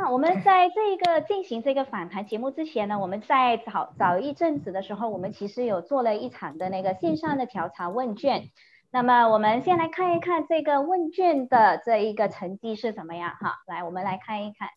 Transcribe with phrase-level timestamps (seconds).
[0.00, 8.44] 那我们在这一个进行这个访谈节目之前呢，我们在早早一阵子的时候，我们其实有做了一场的那个线上的调查问卷。
[8.92, 13.56] 那么我们先来看一看这个问卷的这一个成绩是怎么样哈。
[13.66, 14.68] 来，我们来看一看。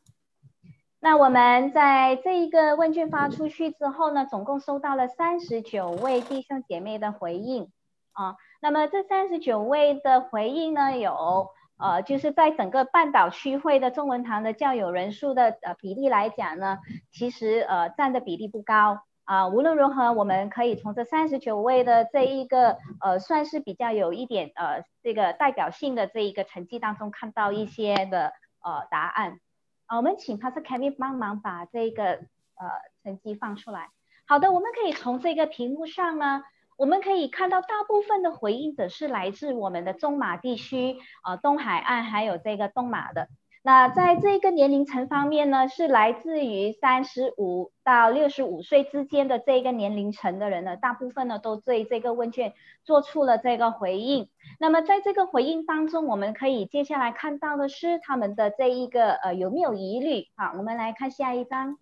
[0.99, 7.69] 那我们在这一个问卷发出去之后呢，总共收到了三十九位弟兄姐妹的回应
[8.13, 8.37] 啊。
[8.59, 11.49] 那么这三十九位的回应呢，有
[11.81, 16.77] 呃，就是在整个半岛区会的中文堂的教友人数的呃比例来讲呢，
[17.11, 19.47] 其实呃占的比例不高啊。
[19.47, 29.39] 无论如何，我们可以从这三十九位的这一个呃算是比较有一点呃这个代表性的这一个成绩当中看到一些的呃答案。
[29.87, 32.69] 啊，我们请他是 Kevin 帮忙把这个呃
[33.03, 33.89] 成绩放出来。
[34.27, 36.43] 好的，我们可以从这个屏幕上呢，
[36.81, 43.27] 我们可以看到大部分的回应者是来自我们的中马地区，呃东海岸还有这个东马的。
[43.61, 54.27] 那在这个年龄层方面呢，是来自于三十五到六十五岁之间的这个年龄层的人呢，大部分呢都对这个问卷做出了这个回应。
[54.59, 60.25] 那么在这个回应当中，我们可以接下来看到的是他们的这一个呃有没有疑虑？
[60.35, 61.77] 好，我们来看下一张。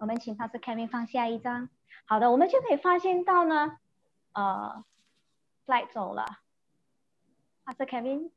[0.00, 1.68] 我们请 Pastor Kevin 放下一张。
[2.06, 3.76] 好的，我们就可以发现到呢，
[4.32, 4.82] 呃
[5.66, 6.24] ，slide 走了。
[7.76, 8.30] 是 Kevin，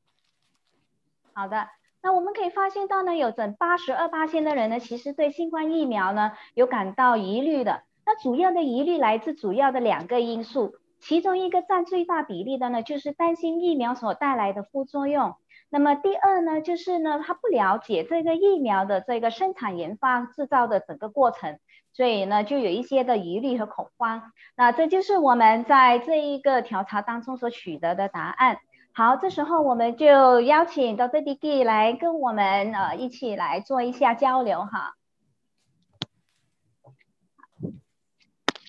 [1.31, 1.69] 好的，
[2.02, 7.84] 那我们可以发现到呢，有整八十二八千的人呢，其实对新冠疫苗呢有感到疑虑的。
[8.06, 15.38] 那主要的疑虑来自主要的两个因素，其中一个占最大比例的呢，就是担心疫苗所带来的副作用。
[15.73, 21.57] 那么第二呢，就是呢，他不了解这个疫苗的这个生产、研发、制造的整个过程，
[21.93, 24.31] 所以呢，就有一些的疑虑和恐慌。
[24.55, 28.59] 那这就是我们在这一个调查当中所取得的答案。
[28.94, 31.23] 好，这时候我们就邀请 Dr.
[31.23, 34.94] Dicky 来跟我们呃一起来做一下交流哈。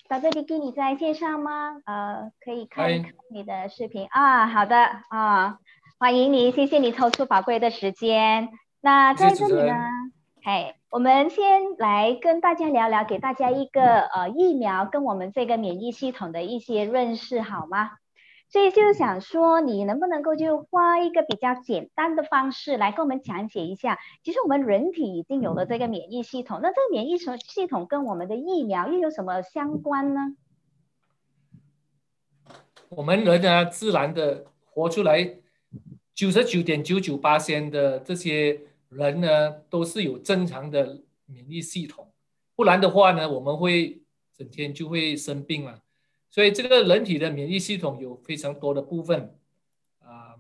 [0.09, 0.31] Dr.
[0.31, 1.83] Dicky，你在线上吗？
[1.85, 4.47] 呃，可以看一看你的视频啊。
[4.47, 4.77] 好的
[5.11, 5.59] 啊，
[5.97, 8.49] 欢迎你，谢谢你抽出宝贵的时间。
[8.81, 9.75] 那在这里呢，
[10.43, 17.93] 嘿，我们先来跟大家聊聊，给大家一个呃疫苗跟我们这个免疫系统的一些认识，好吗？
[18.51, 30.21] 所以就是想说，你能不能够就花一个比较简单的方式来跟我们讲解一下，其实我们人体已经有了这个免疫系统，那这个免疫系系统跟我们的疫苗又有什么相关呢？
[32.89, 35.37] 我们人呢，自然的活出来，
[36.15, 38.61] 九十九点九九八千的这些
[38.91, 42.13] 人呢，都是有正常的免疫系统，
[42.55, 44.01] 不然的话呢，我们会
[44.37, 45.81] 整天就会生病了。
[46.31, 49.37] 所以这个人体的免疫系统有非常多的部分
[50.01, 50.35] 啊，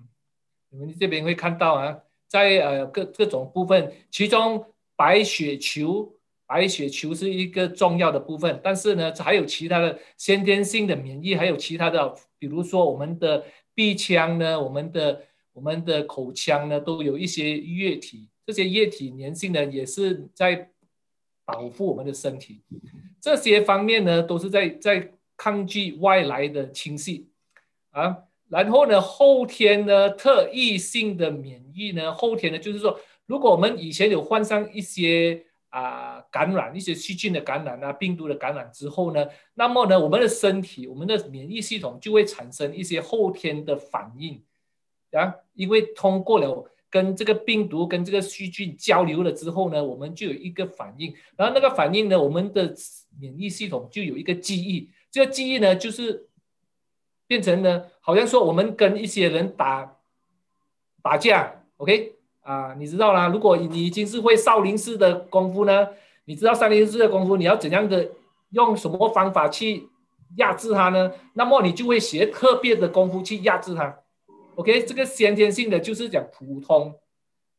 [0.71, 1.99] 你们这边会看到啊，
[2.29, 4.65] 在呃各各种部分，其中
[4.97, 15.23] 白血球，白血球是一个重要的部分，但是呢，还有其他的先天性的免疫，还有其他的，比如说我们的鼻腔呢，我们的
[15.55, 20.71] 我们的口腔呢，都有一些液体，这些液体粘性呢，也是在
[21.47, 22.61] 保护我们的身体，
[23.19, 25.11] 这些方面呢，都是在在。
[25.37, 27.29] 抗拒外来的侵袭
[27.91, 44.41] 啊，然后呢，后天呢，特异性的免疫呢，后天呢，就是说，如果我们以前有患上一些啊感染，一些细菌的感染啊，病毒的感染之后呢，那么呢，我们的身体，我们的免疫系统就会产生一些后天的反应
[45.17, 52.73] 啊，因为通过了跟这个病毒跟这个细菌交流了之后呢，我们就有一个反应，然后那个反应呢，我们的
[53.19, 54.89] 免疫系统就有一个记忆。
[55.11, 56.29] 这个记忆呢，就是
[57.27, 59.97] 变成呢，好像说我们跟一些人打
[61.03, 65.89] 打架，OK 啊，你知道啦，如果你已经是会少林寺的功夫呢，
[66.27, 68.09] 你知道少林寺的功夫，你要怎样的
[68.51, 69.89] 用什么方法去
[70.37, 71.13] 压制它呢？
[71.35, 73.99] 那么你就会学特别的功夫去压制它
[74.57, 76.99] ，OK，这个先天性的就是讲普通，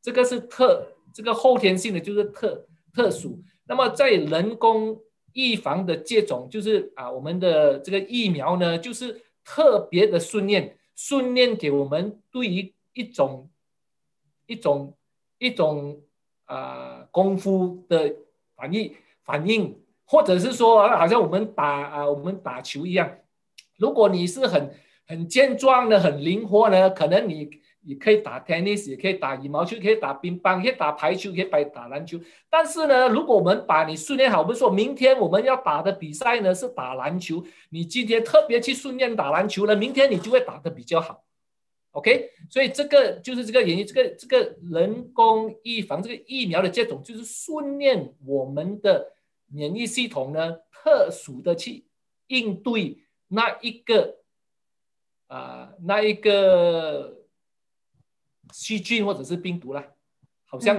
[0.01, 3.39] 这个是特，这个后天性的就是特特殊。
[3.65, 5.01] 那么在人工。
[5.37, 13.49] 预防的接种就是啊，我们的这个疫苗呢，就是特别的训练，训练给我们对于一种
[14.45, 14.95] 一种
[15.37, 16.01] 一种
[16.45, 18.15] 啊功夫的
[18.55, 23.17] 反应反应，或者是说，好像我们打啊我们打球一样，
[23.75, 24.73] 如果你是很
[25.07, 27.49] 很健壮的、很灵活呢，可能你。
[27.87, 32.19] 也可以打 tennis，也可以打羽毛球，可以打乒乓，可以打排球，可以打打篮球。
[32.49, 41.23] 但是呢，如果我们把你训练好，我们说明天我们要打的比赛呢是打篮球，你今天特别去训练打篮球了，明天你就会打得比较好。
[41.91, 49.13] OK，所以这个就是这个原因，这个这个人工预防这个疫苗的接种，就是训练我们的
[49.45, 51.85] 免疫系统呢，特殊的去
[52.29, 52.97] 应对
[53.27, 54.15] 那一个
[55.27, 57.17] 啊那一个
[58.51, 59.83] 细菌或者是病毒啦，
[60.45, 60.77] 好像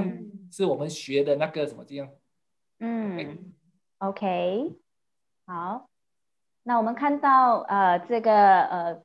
[0.51, 2.09] 是我们学的那个什么这样。
[2.79, 3.53] 嗯
[3.99, 4.77] ，OK，
[5.47, 5.89] 好，
[6.63, 9.03] 那我们看到呃这个呃。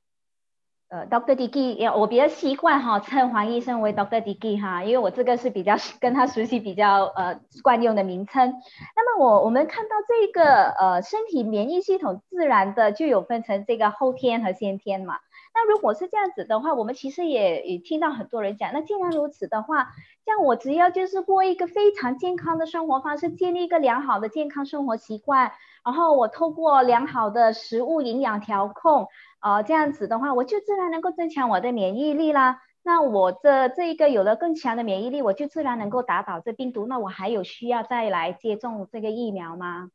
[0.91, 8.53] 呃，Doctor Dicky，我比较习惯哈称黄医生为 Doctor Dicky 哈，因为我这个是比较跟他熟悉、比较呃惯用的名称。
[8.93, 15.19] 那么我我们看到这个呃身体免疫系统自然的就有分成这个后天和先天嘛。
[15.53, 19.89] 那如果是这样子的话，我们其实也也听到很多人讲，那既然如此的话，
[20.25, 25.51] 像我只要就是过一个非常健康的生活方式，建立一个良好的健康生活习惯，
[25.83, 29.07] 然后我透过良好的食物营养调控。
[29.39, 32.61] 啊，这样子的话，我就自然能够增强我的免疫力啦。
[32.83, 36.85] 那我这这一个有了更强的免疫力，我就自然能够打倒这病毒。
[36.85, 39.89] 那我还有需要再来接种这个疫苗吗？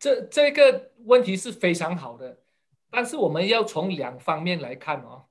[0.00, 2.38] 这这个问题是非常好的，
[2.90, 5.24] 但是我们要从两方面来看哦。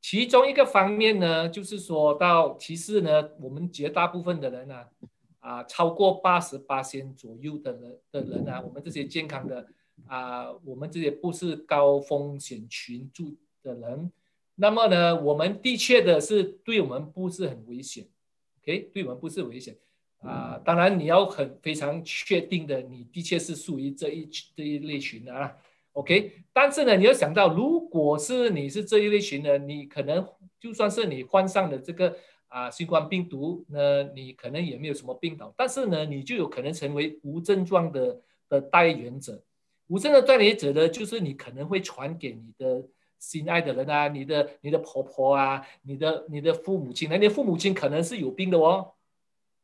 [0.00, 4.84] 其中一个方面呢，就是说到其实呢，我们绝大部分的人呢，
[5.40, 9.66] 啊，超过八十八线左右的人的人啊，我们这些健康的。
[10.08, 14.10] 啊，我们这些不是高风险群住的人，
[14.56, 18.04] 那么呢，我们的确的是对我们不是很危险
[18.60, 19.78] ，OK，对我们不是危险
[20.18, 20.60] 啊。
[20.64, 25.56] 当然你要很非常确定的，你的确是属于这一这一类群的啊
[25.94, 26.44] ，OK。
[26.52, 30.24] 但是呢，你要想到，如果是你是这一类群的，你可能
[30.60, 32.14] 就算是你患上了这个
[32.46, 39.42] 啊新冠病毒，那你可能也没有什么病倒，但是呢，你就有可能成为无症状的的带源者。
[39.88, 42.86] 无症状带源者呢，就是你可能会传给你的
[43.18, 48.92] 心爱的人啊，你的你的婆婆啊，你的你的父母亲，那你的父母亲可能是有病的哦，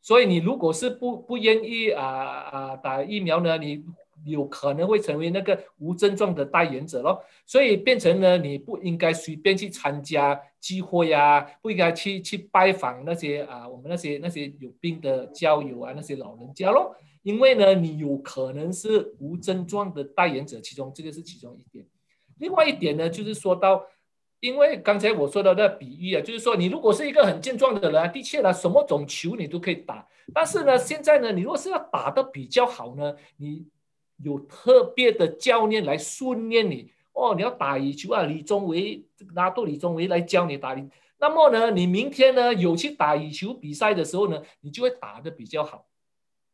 [0.03, 3.85] 所以你如果是不不愿意啊啊打疫苗呢，你
[4.25, 16.95] 有可能会成为那个无症状的代言者咯，所以变成呢，你不应该随便去参加聚会呀，不应该去去拜访那些啊我们那些那些有病的交友啊那些老人家咯。
[17.23, 21.85] 因为呢，你有可能是无症状的代言者，其中这个是其中一点。
[22.39, 23.85] 另外一点呢，就是说到，
[24.41, 30.07] 因为刚才我说到的比喻啊，就是说你如果是一个很健壮的人，的确呢，什么种球你都可以打。
[30.33, 33.67] 但是呢，现在呢，你如果是要打的比较好呢，你
[34.23, 40.77] 有特别的教练来训练你哦，你要打羽球啊，李宗伟这个拿到李宗伟来教你打。
[41.19, 45.87] 那么呢，你明天呢有去打羽球比赛的时候呢，你就会打的比较好。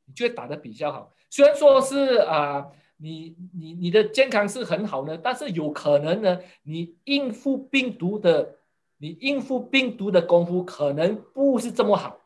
[0.09, 2.65] 你就会打得比较好，虽然说是啊，
[2.99, 8.59] 你你你的健康是很好呢，但是有可能呢，你应付病毒的，
[8.99, 12.21] 你应付病毒的功夫可能不是这么好。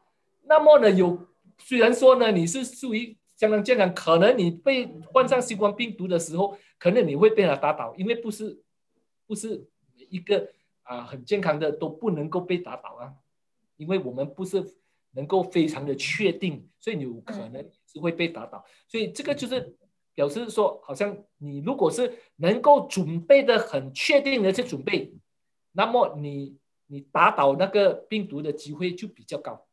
[0.45, 1.27] 那么呢，有
[1.57, 8.61] 虽然说呢，你是属于相当健康，可能你被患上新冠病毒的时候，可能你会被它打倒，因为不是
[9.27, 9.67] 不是
[10.11, 10.53] 一个
[10.83, 13.15] 啊很健康的都不能够被打倒啊，
[13.79, 14.77] 因为我们不是。
[15.13, 19.77] 能够非常的确定，所以你有可能是会被打倒，所以这个就是
[20.15, 25.13] 表示说，好像你如果是能够准备的很确定的去准备，
[25.73, 29.67] 那么你你打倒那个病毒的机会就比较高。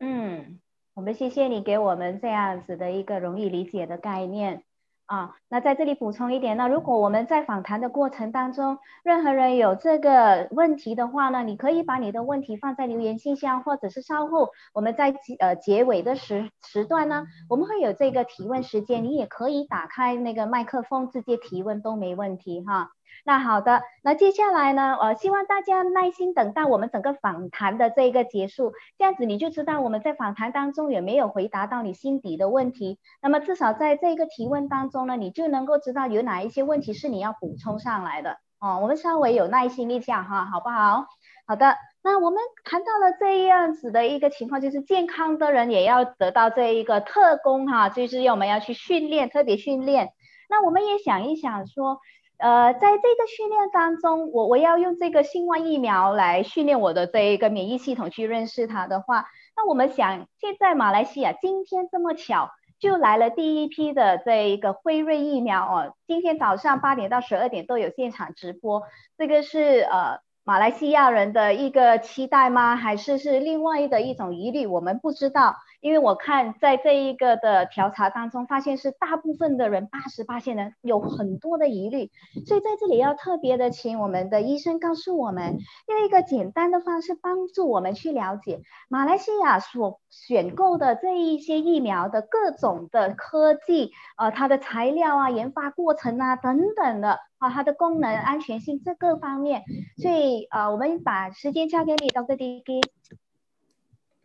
[0.00, 0.60] 嗯，
[0.94, 4.62] 我们谢谢你给我们这样子的一个容易理解的概念。
[5.06, 22.92] 啊，那在这里补充一点，那如果我们在访谈的过程当中，任何人有这个问题的话呢，你可以把你的问题放在留言信箱，或者是稍后我们在呃结尾的时时段呢，我们会有这个提问时间，你也可以打开那个麦克风直接提问都没问题哈。
[23.24, 24.96] 那好的，那接下来呢？
[25.00, 32.98] 呃，希望大家耐心等待我们整个访谈的这一个结束，这样子你就知道我们在访谈当中有没有回答到你心底的问题。
[33.20, 38.80] 那么至少在这个提问当中呢，你就能够知道有哪一些问题是你要补充上来的哦。
[38.82, 41.06] 我们稍微有耐心一下哈，好不好？
[41.46, 50.10] 好的，那我们谈到了这样子的一个情况，就是健康的人也要得到这一个特工哈，就是要我们要去训练，特别训练。
[50.48, 52.00] 那我们也想一想说。
[52.38, 68.82] 呃，在这个训练当中，我我要用这个新冠疫苗来训练我的这一个免疫系统去认识它的话，那我们想，现在马来西亚今天这么巧，就来了第一批的这一个辉瑞疫苗哦，今天早上八点到十二点都有现场直播，
[69.16, 72.74] 这个是呃马来西亚人的一个期待吗？
[72.74, 74.66] 还是是另外的一种疑虑？
[74.66, 75.54] 我们不知道。
[75.82, 82.12] 因为我看在这一个的调查当中，发现是大部分的人八十八线人有很多的疑虑，
[82.46, 85.58] 所以在这里要特别的请我们的医生告诉我们，
[85.88, 99.64] 用一个简单的方式帮助我们去了解马来西亚所选购的这一些疫苗的各种的科技，呃，它的材料啊、研发过程啊等等的啊，它的功能、安全性这各方面。
[100.00, 102.36] 所以呃，我们把时间交给你，Dr.
[102.36, 102.80] D K。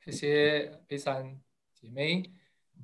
[0.06, 1.36] 谢谢佩珊
[1.80, 2.24] 姐妹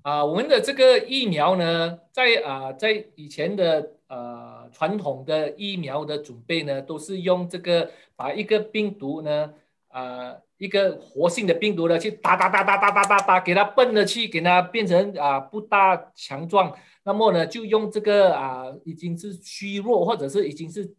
[0.03, 9.51] 啊，我们的这个疫苗呢，在啊在以前的呃传统的疫苗的准备呢，都是用这个把一个病毒呢
[9.87, 16.71] 啊一个活性的病毒呢去打打打打打打打打，给它笨了去，给它变成啊不大强壮，
[17.03, 20.93] 那么呢就用这个啊已经是虚弱或者是已经是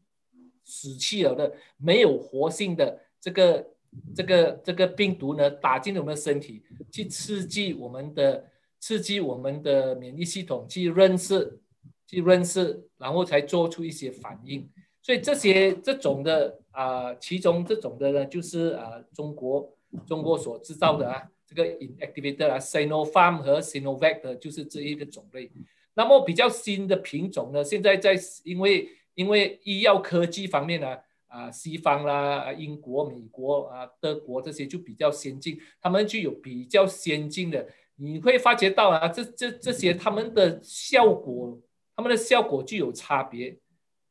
[0.64, 3.73] 死气了的没有活性的这个。
[4.14, 8.44] 这个这个病毒呢，打进我们的身体，去刺激我们的
[8.78, 11.60] 刺激我们的免疫系统，去认识，
[12.06, 14.68] 去认识，然后才做出一些反应。
[15.02, 25.50] 所以这些这种的啊，其中这种的呢，就是啊，中国中国所制造的啊，这个 inactivated 啊，Sinopharm 和 Sinovac 的就是这一个种类。
[25.94, 30.96] 那么比较新的品种呢，现在在因为因为医药科技方面呢。
[31.34, 41.58] 啊西方啦，英国、美国啊，德国这些就比较先进，他们就有比较先进的，你会发觉到啊，这这这些他们的效果，
[41.96, 43.58] 他们的效果就有差别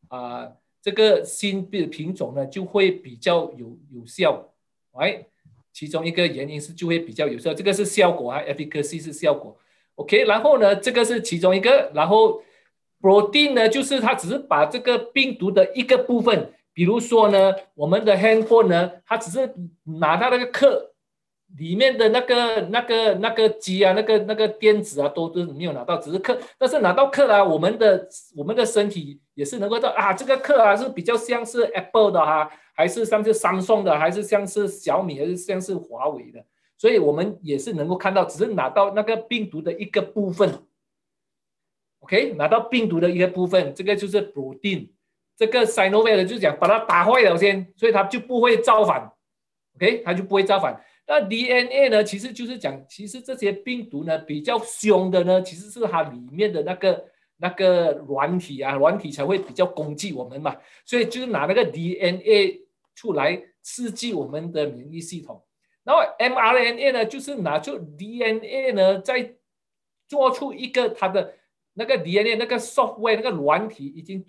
[0.10, 0.52] 啊。
[0.82, 4.54] 这个新的品种呢，就会比较有有效，
[4.92, 5.26] 哎，
[5.72, 9.58] 其中一个原因是就会比较有效，这个是效果啊，efficacy 是效果
[9.96, 12.44] ，OK，然后呢，这个是其中一个，然后
[13.00, 16.52] protein 呢，就是它只是把这个病毒的一个部分。
[16.74, 19.54] 比如说呢，我们的 handphone 呢，它只是
[19.84, 20.92] 拿到那个壳
[21.58, 26.36] 里面的那个、那个、那个机啊，那个、那个电子啊，都都没有拿到，只是壳。
[26.58, 36.44] 但是拿到壳了，我们的我们的身体也是能够到啊，这个壳啊是比较像是 Apple 的哈，还是像是 Samsung 的，还是像是小米，还是像是华为的，
[36.76, 40.64] 所以我们也是能够看到，只是拿到那个病毒的一个部分。
[42.00, 44.90] OK，拿到病毒的一个部分，这个就是 protein。
[45.36, 49.12] 这个 Sinovac 就是讲把它打坏了先，所以它就不会造反
[49.76, 50.80] ，OK，它就不会造反。
[51.08, 57.06] 那 DNA 呢，其实就是讲，其实这些病毒呢比较凶的呢，其实是它里面的那个
[57.38, 60.56] 那个软体啊，软体才会比较攻击我们嘛。
[60.86, 62.62] 所以就是拿那个 DNA
[62.94, 65.44] 出来刺激我们的免疫系统，
[65.84, 69.34] 然后 mRNA 呢，就是拿出 DNA 呢，再
[70.08, 71.34] 做出一个它的
[71.74, 74.24] 那个 DNA 那个 software 那个软体已经。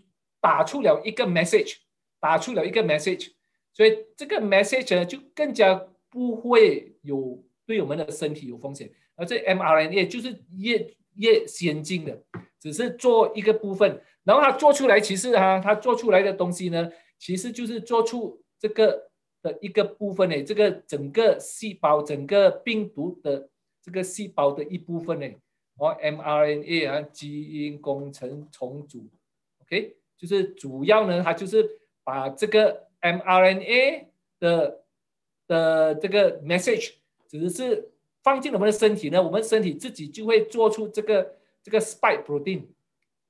[0.44, 1.76] 打出了一个 message，
[2.20, 3.30] 打出了一个 message，
[3.72, 5.74] 所以这个 message 呢就更加
[6.10, 8.90] 不会有对我们的身体有风险。
[9.16, 12.22] 而这 mRNA 就是越越先进的，
[12.60, 19.10] 只是做一个部分，然后它做出来，其实哈，它做出来的东西呢，其实就是做出这个
[19.40, 23.48] 的一个部分呢，这个整个细胞、整个病毒的
[23.80, 25.26] 这个细胞的一部分呢，
[25.78, 29.08] 哦，mRNA 啊，基因工程重组
[29.62, 29.96] ，OK。
[30.16, 34.06] 就是主要呢，它就是把这个 mRNA
[34.40, 34.84] 的
[35.46, 36.92] 的这个 message，
[37.28, 37.90] 只是
[38.22, 42.64] 放进我们的身体呢，我们身体自己就会做出这个这个 spike protein，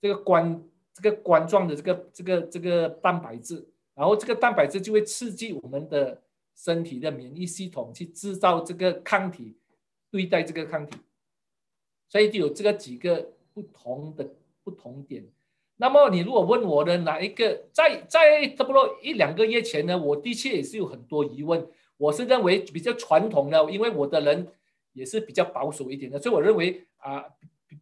[0.01, 0.63] 这个冠
[0.93, 6.23] 这个冠状的这个这个这个蛋白质，然后这个蛋白质就会刺激我们的
[6.55, 9.57] 身体的免疫系统去制造这个抗体，
[10.11, 10.97] 对待这个抗体，
[12.09, 14.29] 所以就有这个几个不同的
[14.63, 15.27] 不同点。
[15.77, 21.67] 那么你如果问我的哪一个，在在差不多一两个月前呢，我的确也是有很多疑问。
[21.97, 24.47] 我是认为比较传统的，因为我的人
[24.93, 27.25] 也是比较保守一点的，所以我认为啊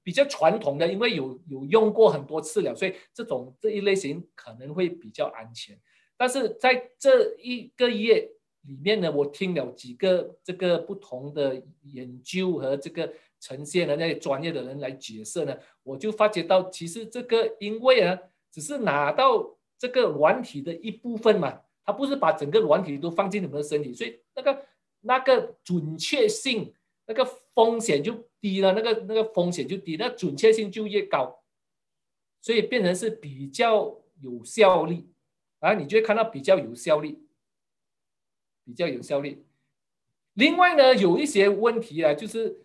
[0.02, 5.78] 比较传统的，因为有有用过很多次了，所以这种这一类型可能会比较安全。
[6.16, 8.26] 但是在这一个月
[8.62, 13.12] 里面呢，我听了几个这个不同的研究和这个。
[13.42, 18.16] 呈现的那些专业的人来解释呢，我就发觉到，其实这个因为啊，
[18.52, 24.64] 只是拿到这个软体的一部分嘛，它不是把整个软体都放进你们的身体，所以那个
[25.00, 26.72] 那个准确性，
[27.04, 31.42] 那个风险就低了，那个那个风险就低，那准确性就越高，
[32.40, 35.04] 所以变成是比较有效率，
[35.58, 37.18] 啊，你就会看到比较有效率，
[38.64, 39.44] 比较有效率。
[40.34, 42.61] 另外呢，有一些问题啊，就是。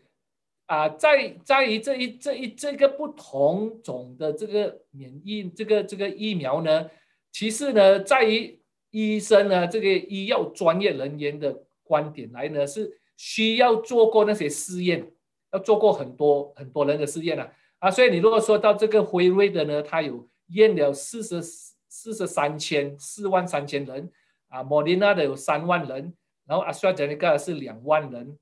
[0.68, 6.90] 啊，在在于这一这一这个不同种的这个免疫这个这个疫苗呢，
[7.32, 8.60] 其实呢，在于
[8.92, 15.10] 医生呢这个医药专业人员的观点来呢，是需要做过那些试验，
[15.54, 17.90] 要做过很多很多人的试验了啊。
[17.90, 24.12] 所以你如果说到这个辉瑞的呢，它有验了四十四十三千四万三千人
[24.50, 26.14] 啊，莫迪纳的有三万人，
[26.46, 28.38] 然后阿斯加尼加是两万人，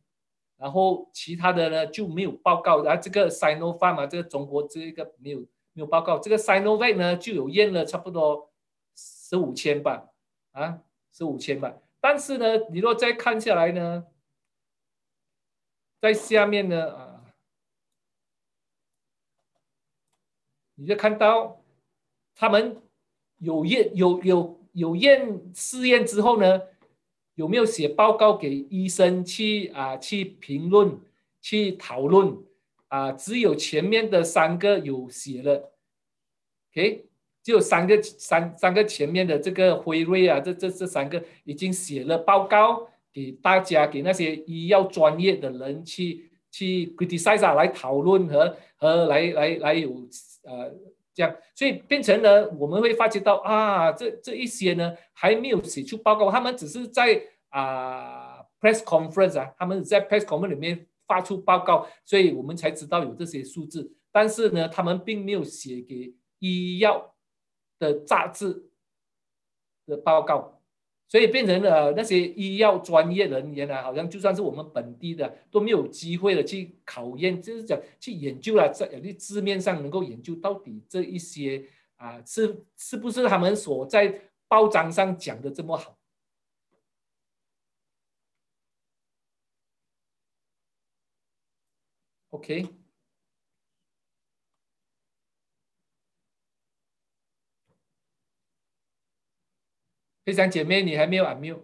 [0.57, 2.83] 然后其他的呢就没有报告。
[2.83, 5.39] 然后这个 Sinovac 这个中国这一个没有
[5.73, 8.51] 没有报告，这个 Sinovac 呢就有验了差不多
[8.95, 10.09] 十五千吧，
[10.51, 10.81] 啊，
[11.11, 11.75] 十五千吧。
[11.99, 14.05] 但是呢，你若再看下来呢，
[15.99, 17.25] 在下面呢啊，
[20.75, 21.61] 你就看到
[22.35, 22.81] 他们
[23.39, 26.61] 有验有有有验试验之后呢，
[27.35, 30.99] 有没有写报告给医生去啊去评论
[31.41, 32.35] 去讨论
[32.87, 33.11] 啊？
[33.11, 35.71] 只有前面的三个有写了
[36.71, 37.05] ，OK。
[37.43, 49.91] 只有三个三三个前面的这个辉瑞啊，这这这三个已经写了报告给大家，给那些医药专业的人去去 criticize 啊来讨论和和来来来有
[50.43, 50.73] 呃
[51.15, 57.19] 这样，所以变成了我们会发觉到啊，这这一些呢还没有写出报告，他们只是在
[57.49, 67.11] 啊 press conference 啊，他们在 press conference 里面发出报告，所以我们才知道有这些数字，但是呢，他们并没有写给医药。
[67.77, 68.69] 的杂志
[69.85, 70.54] 的报告，
[71.07, 81.63] 所以变成了那些医药专业人员啊，好像就算是我们本地的都没有机会的去考验，就是讲去研究了，在有的字面上能够研究到底这一些
[81.95, 85.97] 啊是是不是他们所在报章上讲的这么好
[92.31, 92.84] ？OK。
[100.25, 101.35] 非常姐妹，你还没有啊？
[101.35, 101.63] 没有。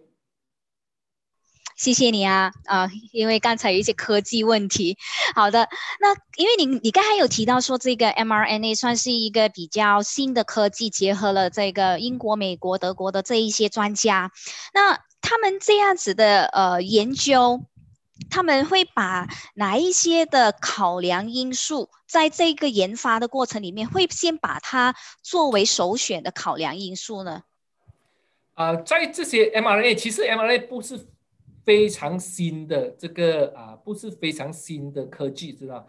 [1.76, 2.88] 谢谢你啊啊！
[3.10, 4.96] 因为刚才有一些科技问题。
[5.34, 5.68] 好的，
[6.00, 14.30] 那因为你你刚才有提到说这个 mRNA 算是一个比较新的科技，结合了这个英国、美国、德国的这一些专家。
[14.72, 17.64] 那他们这样子的呃研究，
[18.30, 27.42] 他们会把哪一些的考量因素在这个研发的过程里面，会先把它作为首选的考量因素呢？
[28.54, 30.98] 啊，在这些 MRA，其实 MRA 不是
[31.64, 35.86] 非常新的这个啊，不是非常新的科技，知道？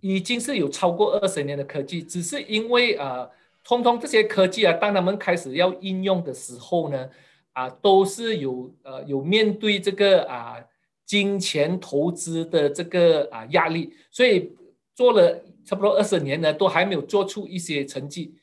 [0.00, 3.28] 已经是有超过二十年的科技，只是因为啊，
[3.64, 7.10] 通通这些科技啊，当他们开始要应用的时候呢，
[7.52, 10.62] 啊，都是有呃有面对这个啊
[11.04, 14.52] 金钱投资的这个啊压力，所以
[14.94, 18.34] 做了差不多二十年呢，都还没有做出一些成绩，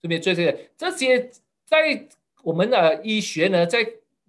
[0.00, 0.20] 对不对？
[0.20, 1.30] 这些这些
[1.66, 2.08] 在
[2.42, 3.86] 我们的医学呢，在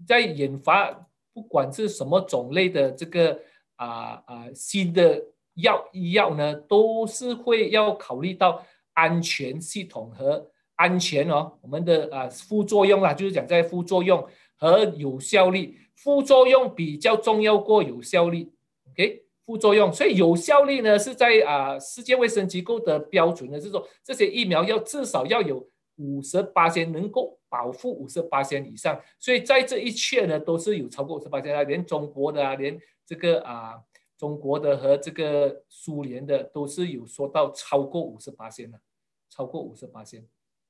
[0.08, 3.39] 在研发，不管是什么种类的这个
[3.76, 5.24] 啊啊新的
[5.56, 11.54] 药医药呢，都是会要考虑到安全系统和安全哦。
[11.62, 18.52] 我们的啊副作用啊，就是讲在副作用和有效率，副作用比较重要过有效率。
[18.89, 25.65] OK，副作用，所以有效率呢是在啊世界卫生机构的标准呢，是说这些疫苗要至少要有
[25.97, 27.38] 五十八千能够。
[27.52, 33.78] 保护五十八千以上，所以在这一切呢，都是有超过五十八千啊，连中国的啊，连这个啊，
[34.18, 38.80] 中国的和这个苏联的都是有说到超过五十八千的，
[39.30, 40.26] 超过五十八千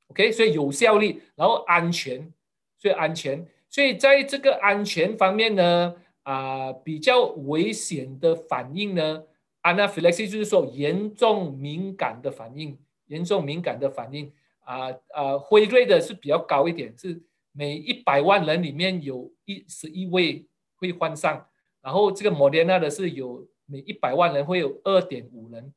[0.08, 2.34] ，OK，所以有效率，然后安全，
[2.80, 9.24] 所以安全，所以在这个安全方面呢，啊，比较危险的反应呢
[9.62, 14.34] ，anaphylaxis 就是说严重敏感的反应，严重敏感的反应。
[14.62, 17.21] 啊啊，辉瑞的是比较高一点，是
[17.52, 20.47] 每一百万人里面有一十一位
[20.78, 21.47] 会患上，
[21.82, 25.74] 然后这个莫德纳的是有每一百万人会有二点五人，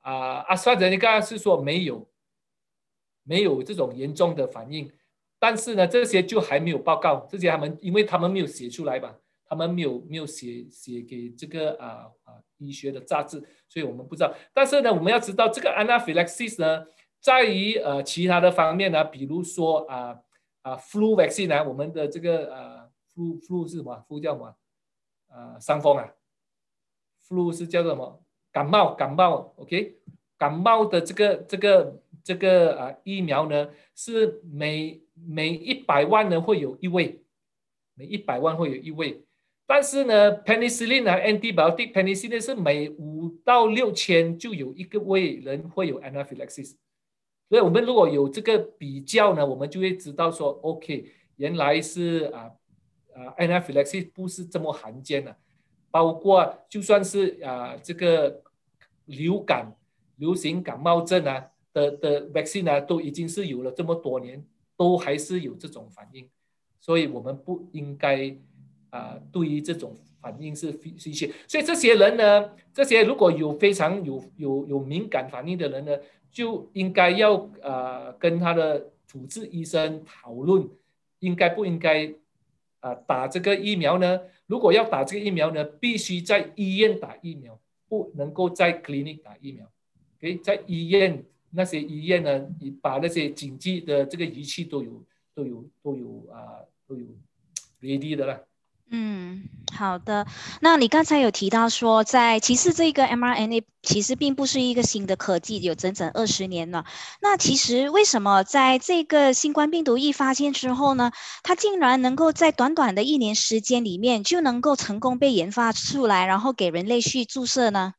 [0.00, 2.08] 啊，阿斯利刚刚是说没有，
[3.22, 4.90] 没有这种严重的反应，
[5.38, 9.14] 但是呢，这些就还没有报告，这些他们因为他们没有写出来吧，
[9.44, 16.86] 他们没有没有写写给这个啊啊医学的杂志，所以我们不知道，但是呢，我们要知道这个 anaphylaxis 呢。
[17.22, 20.18] 在于呃其他的方面呢，比如说啊
[20.62, 24.54] 啊 flu vaccine 呢，我们的这个呃 flu flu 是什么？flu 叫什么？
[25.28, 26.12] 呃伤风啊
[27.26, 28.22] ，flu 是叫做什么？
[28.50, 29.96] 感冒感冒，OK？
[30.36, 37.22] 感冒的这个这个这个啊疫苗呢，是每每一百万人会有一位，
[37.94, 39.24] 每一百万会有一位，
[39.64, 46.74] 但是呢，penicillin 啊，antibiotic penicillin 是每五到六千就有一个位人会有 anaphylaxis。
[47.52, 51.04] 所以我们如果有这个比较呢，我们就会知道说，OK，
[51.36, 52.50] 原来是啊
[53.14, 55.36] 啊，anaphylaxis 不是这么罕见的。
[55.90, 58.40] 包括就算是啊这个
[59.04, 59.70] 流感、
[60.16, 64.42] 流行感冒症啊的的 vaccine 啊，都已经是有了这么多年，
[64.74, 66.26] 都还是有这种反应，
[66.80, 68.34] 所以我们不应该
[68.88, 75.94] 啊对于这种反应是非一些，所以这些人呢，这些如果有非常有有有敏感反应的人呢，
[76.32, 80.66] 就应该要呃跟他的主治医生讨论，
[81.18, 82.12] 应该不应该
[82.80, 84.20] 啊打这个疫苗呢？
[84.46, 89.70] 如果要打这个疫苗呢，必须在医院打疫苗，不能够在 clinic 打疫苗。
[90.18, 92.48] OK，在医院那些医院呢，
[92.80, 97.06] 把那些紧急的这个仪器都有都有都有啊都有
[97.80, 98.46] ready 的了。
[98.94, 100.26] 嗯，好的。
[100.60, 106.84] 那你刚才有提到说，在其实这个 mRNA 其实并不是一个新的科技，有整整二十年了。
[107.22, 111.10] 那其实为什么在这个新冠病毒一发现之后呢，
[111.42, 117.94] 它竟然能够在短短的一年时间里面就能够成功被研发出来，然后给人类去注射呢？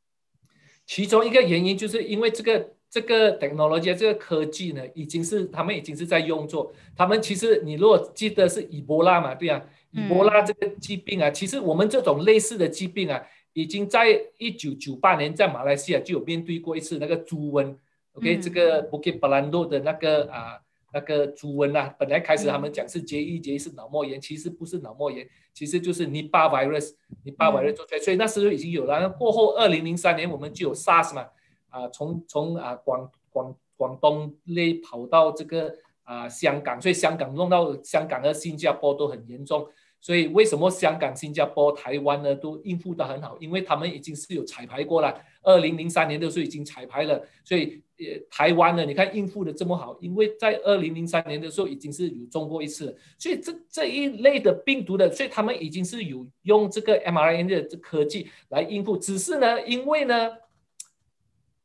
[0.86, 6.72] 其中一个原因就是因为这个这个 technology 这个科技呢，已经是他们已经是在用作。
[6.96, 9.60] 他们其实你如果记得是伊波拉嘛，对呀。
[9.94, 13.22] 伊波拉这个疾病啊，其实我们这种类似的疾病啊，
[13.54, 17.76] 已经在一九九八年在马来西亚就有面对过一次那个猪瘟。
[18.14, 20.60] OK，这个 Bukit l a n d o 的那个啊
[20.94, 29.00] 那个猪瘟啊，本来开始他们讲是结一结是脑膜炎，其实不是脑膜炎，其实就是尼巴 virus，尼巴 virus 做出来，所以那时候已经有了。
[29.00, 31.28] 那过后二零零三年我们就有 SARS 嘛，
[31.70, 39.68] 啊从从啊广广广东类跑到这个啊香港，所以香港弄到香港和新加坡都很严重。
[40.04, 43.38] 所以为什么香港、新加坡、台湾呢都应付得很好？
[43.40, 45.18] 因为他们已经是有彩排过了。
[45.42, 52.94] 二零零三年的时候已经彩排了，所以呃，台湾呢，你看应付的这么好，因为在二零零三年的时候已经是有中过一次。
[53.18, 58.98] 所以这这一类的病毒的，所以他们已经是有用这个 mRNA 的这科技来应付。
[58.98, 60.32] 只是呢，因为呢，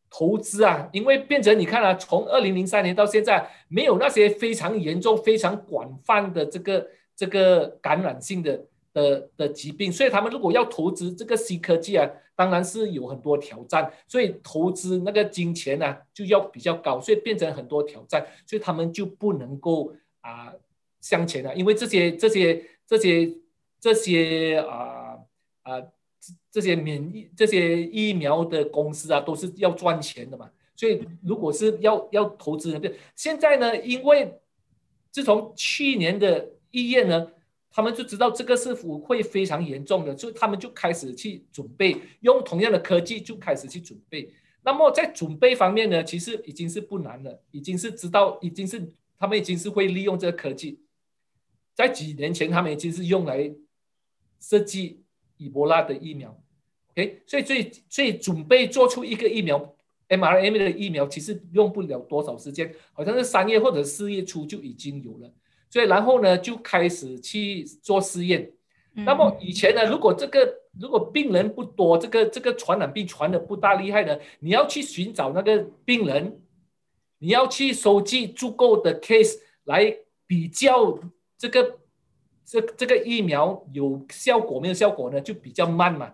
[0.08, 6.86] 投资啊，因为变成你看啊，从二零零三年到现在，没有那些非常严重、非常广泛的这个。
[7.18, 20.54] 这个感染性的的的疾病，所以他们如果要投资这个新科技啊，当然是有很多挑战，所以投资那个金钱呢就要比较高，所以变成很多挑战，所以他们就不能够啊
[21.00, 23.34] 向前了，因为这些这些这些
[23.80, 25.18] 这些啊
[25.64, 25.82] 啊
[26.52, 34.38] 这些免疫这些疫苗的公司啊都是要赚钱的嘛，所以如果是要要投资的，现在呢，因为
[35.10, 37.30] 自从去年的医院呢，
[37.70, 44.32] 他们就知道这个是否会非常严重的，就他们就开始去准备，用同样的科技就开始去准备。
[44.62, 50.80] 那么在准备方面呢，其实已经是不难了，已经是知道，已经是他们已经是会利用这个科技。
[51.74, 53.50] 在几年前，他们已经是用来
[54.40, 55.02] 设计
[55.36, 56.36] 伊波拉的疫苗。
[56.90, 59.74] OK，所以最最准备做出一个疫苗
[60.08, 65.32] mRNA 的疫苗，其实用不了多少时间，好像是三月或者四月初就已经有了。
[65.70, 68.50] 所以，然后呢，就开始去做试验。
[69.04, 76.40] 那么以前呢，如果这个如果病人不多，这个这个传染病传的不大厉害的，你要去寻找那个病人，
[77.18, 80.98] 你要去收集足够的 case 来比较
[81.36, 81.78] 这个
[82.44, 86.12] 这这个疫苗有效果没有效果呢，就比较慢嘛。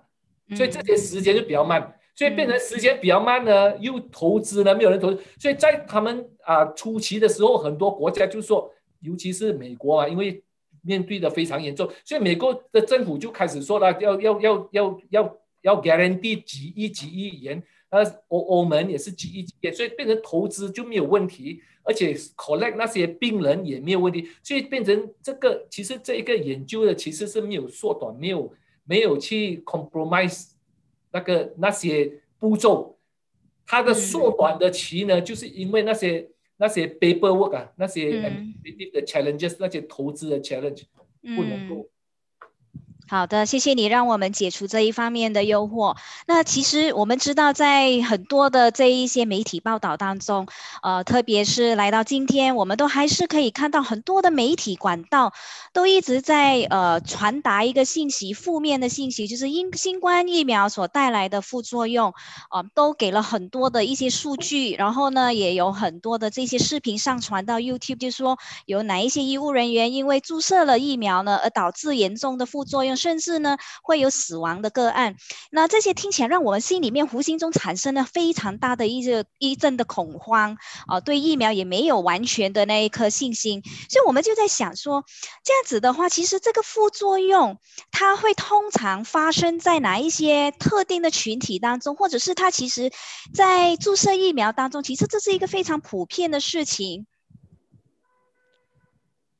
[0.54, 8.70] 所以这些时间就比较慢，所以变成时间比较慢呢，又投资呢没有人投资，所以在他们啊初期的时候，很多国家就说。
[9.04, 10.42] 尤其是美国啊，因为
[10.82, 28.52] 面对的非常严重，所以美国的政府就开始说了，要要要要要要 guarantee 几亿几亿元，呃，欧欧盟也是几亿几亿，所以变成投资就没有问题，而且 collect 那些病人也没有问题，所以变成这个其实这一个研究的其实是没有缩短，没有
[28.84, 30.50] 没有去 compromise
[31.12, 32.98] 那个那些步骤，
[33.66, 36.28] 它的缩短的期呢，就是因为那些。
[36.64, 40.84] 那些 paperwork 啊，那些 administrative 的 challenges，那些投资的 challenge
[41.36, 41.86] 不能够。
[43.06, 45.94] 好的，谢谢你让我们解除这一方面的诱惑。
[46.26, 50.46] 那其实我们知道，在很多的这一些媒体报道当中，
[50.82, 55.34] 呃，特别是来到今天，我们都还是可以看到很多的媒体管道
[55.74, 62.14] 都一直在呃传达一个信息，负面的信息，就是因新冠疫苗所带来的副作用，
[62.48, 72.93] 啊，都给了很多的一些数据，然后呢，也有很多的这些视频上传到 YouTube，就说有哪一些医务人员因为注射了疫苗呢，而导致严重的副作用。
[72.96, 75.16] 甚至呢会有死亡的个案。
[75.50, 83.62] 那这些听起来让我们心里面无形中产生了非常大的一个一阵的恐慌啊，对疫苗也没有完全的那一颗信心。
[83.88, 85.04] 所以我们就在想说，
[85.42, 87.58] 这样子的话，其实这个副作用
[87.90, 92.90] 它会通常发生在哪一些特定的群体当中，或者是它其实
[93.32, 97.06] 在注射疫苗当中，其实这是一个非常普遍的事情。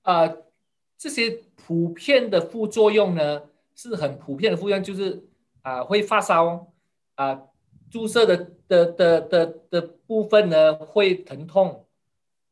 [0.03, 0.45] 呃，
[0.99, 3.43] 这些普遍的副作用呢，
[3.75, 5.25] 是很普遍的副作用，就是
[5.63, 6.67] 啊会发烧，
[7.15, 7.41] 啊
[7.91, 8.37] 注射的
[8.69, 11.87] 的的的的部分呢会疼痛，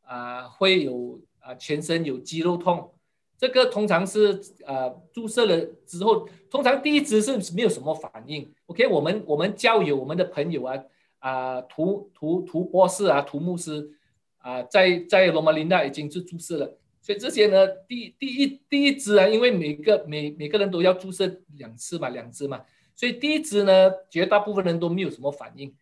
[0.00, 2.90] 啊会有啊全身有肌肉痛，
[3.36, 8.50] 这个通常是啊注射了之后，通常第一支是没有什么反应。
[8.66, 10.82] OK，我们我们交友我们的朋友啊
[11.18, 13.90] 啊涂涂涂博士啊涂牧师
[14.38, 16.78] 啊在在罗马琳达已经是注射了。
[17.02, 25.74] 所以这些呢，第第一第一支啊，因为每个每每个人都要注射两次嘛，两支嘛，所以第一支呢，绝大部分人都没有什么反应。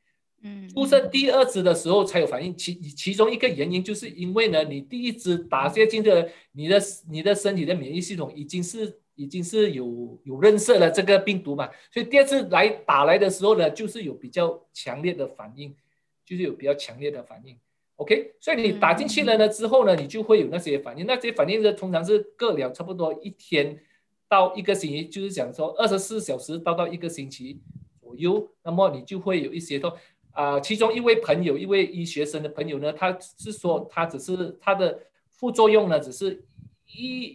[0.42, 6.80] 嗯，注射第二支的时候才有反应，其其中一个原因就是因为呢，你第一支打下去的，你的
[7.10, 15.76] 你的身体的免疫系统已经是已经是有有认识了这个病毒嘛，所以第二次来打来的时候呢，就是有比较强烈的反应，
[16.24, 17.58] 就是有比较强烈的反应。
[18.00, 21.04] OK，所以你打进去了呢之后呢，你就会有那些反应。
[21.04, 23.78] 那些反应呢，通常是各了差不多一天
[24.26, 27.60] 到一个星期，就是讲说二十四小时到到一个星期
[28.00, 29.94] 左右，那么你就会有一些说。
[30.32, 36.42] 啊，其中一位朋友，一位医学生的朋友呢，他是说他只是他的副作用呢，只是
[36.86, 37.26] 一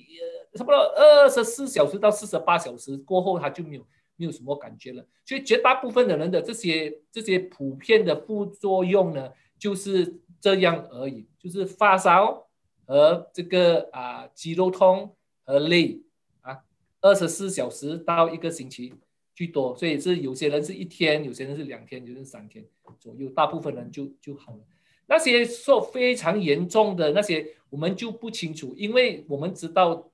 [0.51, 5.05] 呃差不多二十四小时到四十八小时过后，他就没有没有什么感觉了。
[5.25, 10.21] 所以绝大部分的人的这些这些普遍的副作用呢，就是。
[10.45, 12.47] 这样而已，就是发烧
[12.85, 15.99] 和这个啊肌肉痛和累
[16.41, 16.59] 啊，
[17.01, 18.93] 二十四小时到一个星期
[19.33, 22.63] 居多，所以是有些人是一天，有些人是两天，有些人三天
[22.99, 24.59] 左右，大部分人就就好了。
[25.07, 30.11] 那些说非常严重的那些，我们就不清楚，因为我们知道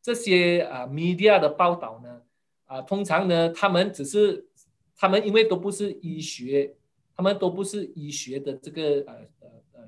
[0.00, 2.22] 这些啊 media 的报道呢，
[2.66, 4.46] 啊通常呢他们只是
[4.94, 6.76] 他们因为都不是医学，
[7.16, 9.31] 他们都不是医学的这个呃。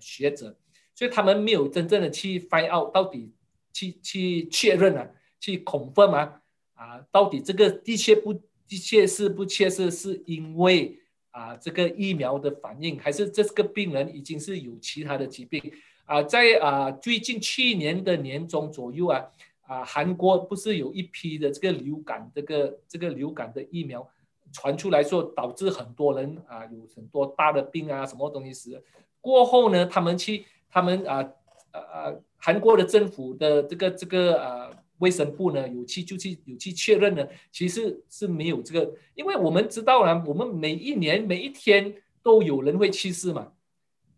[0.00, 0.57] 学者，
[0.94, 3.33] 所以他们没有真正的去 find out 到底
[3.72, 5.09] 去去确认啊，
[5.40, 6.40] 去恐吓吗？
[6.74, 8.35] 啊，到底这个的确不
[8.66, 10.98] 的确是不确实是因为
[11.30, 15.61] 啊这个疫苗的反应，还是这个病人已经是有其他的疾病
[16.04, 16.22] 啊？
[16.22, 19.24] 在啊最近去年的年中左右啊
[19.62, 24.09] 啊韩国不是有一批的这个流感这个这个流感的疫苗
[24.52, 28.83] 传出来说导致很多人啊有很多大的病啊什么东西是。
[29.24, 31.26] 过后呢，他们去，他们啊，
[31.70, 43.50] 啊啊，韩国的政府的这个这个啊卫生部呢，有去就去有去确认呢，其实是没有这个，因为我们知道呢，我们每一年每一天都有人会去世嘛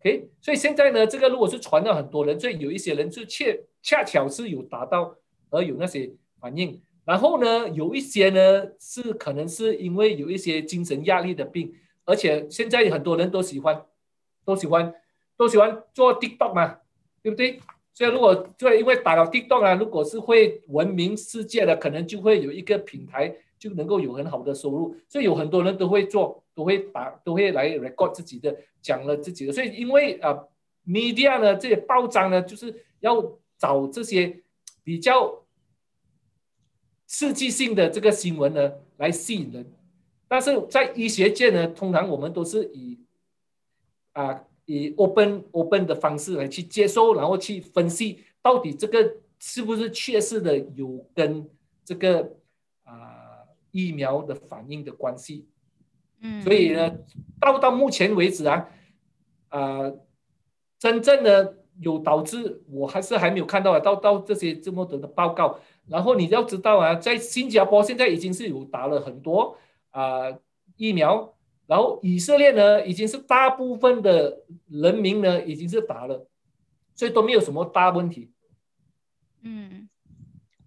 [0.01, 3.45] ，OK，所以现在呢，这个如果是传到很多人，所以有一些人就恰
[3.81, 5.15] 恰巧是有达到
[5.49, 13.85] 而有那些反应，然后呢，有一些呢是可能是因为有一些精神压力的病，而且现在很多人都喜欢。
[14.47, 14.93] 都喜欢
[15.35, 16.77] 都喜欢做 TikTok 嘛，
[17.21, 17.59] 对不对？
[17.93, 24.95] 所以如果就因为打了 TikTok 啊，如果是会闻名世界的，可能就会有一个品牌就能够有很好的收入。
[25.09, 29.51] 所以有很多人都会做，都会打，都会来 record 自己的，讲了自己的。
[29.51, 30.45] 所以因为啊
[30.87, 33.21] ，media 呢，这些报章呢，就是要
[33.57, 34.41] 找这些
[34.81, 35.43] 比较
[37.05, 39.73] 刺激性的这个新闻呢来吸引人。
[40.29, 42.97] 但是在医学界呢，通常我们都是以
[44.17, 51.47] 啊，以 open open 的方式来去接收，然后去分析到底这个是不是确实的有跟
[51.85, 52.35] 这个
[52.83, 55.47] 啊疫苗的反应的关系。
[56.21, 56.97] 嗯，所以呢，
[57.39, 58.67] 到到目前为止啊，
[59.49, 59.91] 啊，
[60.79, 65.59] 真正的有导致我还是还没有看到啊，到到这些这么多的报告。
[65.85, 69.55] 然后你要知道啊，在新加坡现在已经是有打了很多
[69.91, 70.35] 啊
[70.75, 71.36] 疫苗。
[71.67, 76.25] 然后以色列呢，已经是大部分的人民呢，已经是打了，
[76.95, 78.31] 所以都没有什么大问题。
[79.41, 79.89] 嗯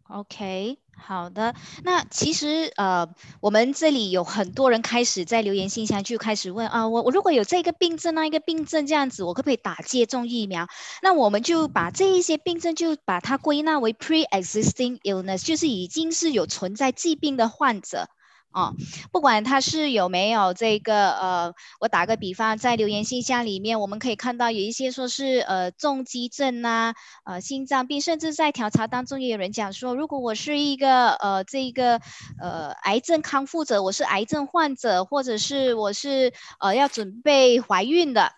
[0.08, 1.54] ，OK，好的。
[1.84, 3.08] 那其实呃，
[3.40, 10.68] 我们这里有很多人开始在留言信箱就开始问啊，我我如果有这个病症那一个病症这样子，我可不可以打接种疫苗？
[11.02, 18.08] 那我们就把这一些病症就把它归纳为 pre-existing illness，就是已经是有存在疾病的患者。
[18.52, 18.74] 哦，
[19.12, 32.00] 不管他是有没有这个呃，我打个比方，在留言信箱里面，我们可以看到有一些说是呃重肌症啊，呃心脏病，甚至在调查当中也有人讲说，如果我是一个呃这个
[32.40, 38.32] 呃癌症康复者，我是癌症患者，或者是我是呃要准备怀孕的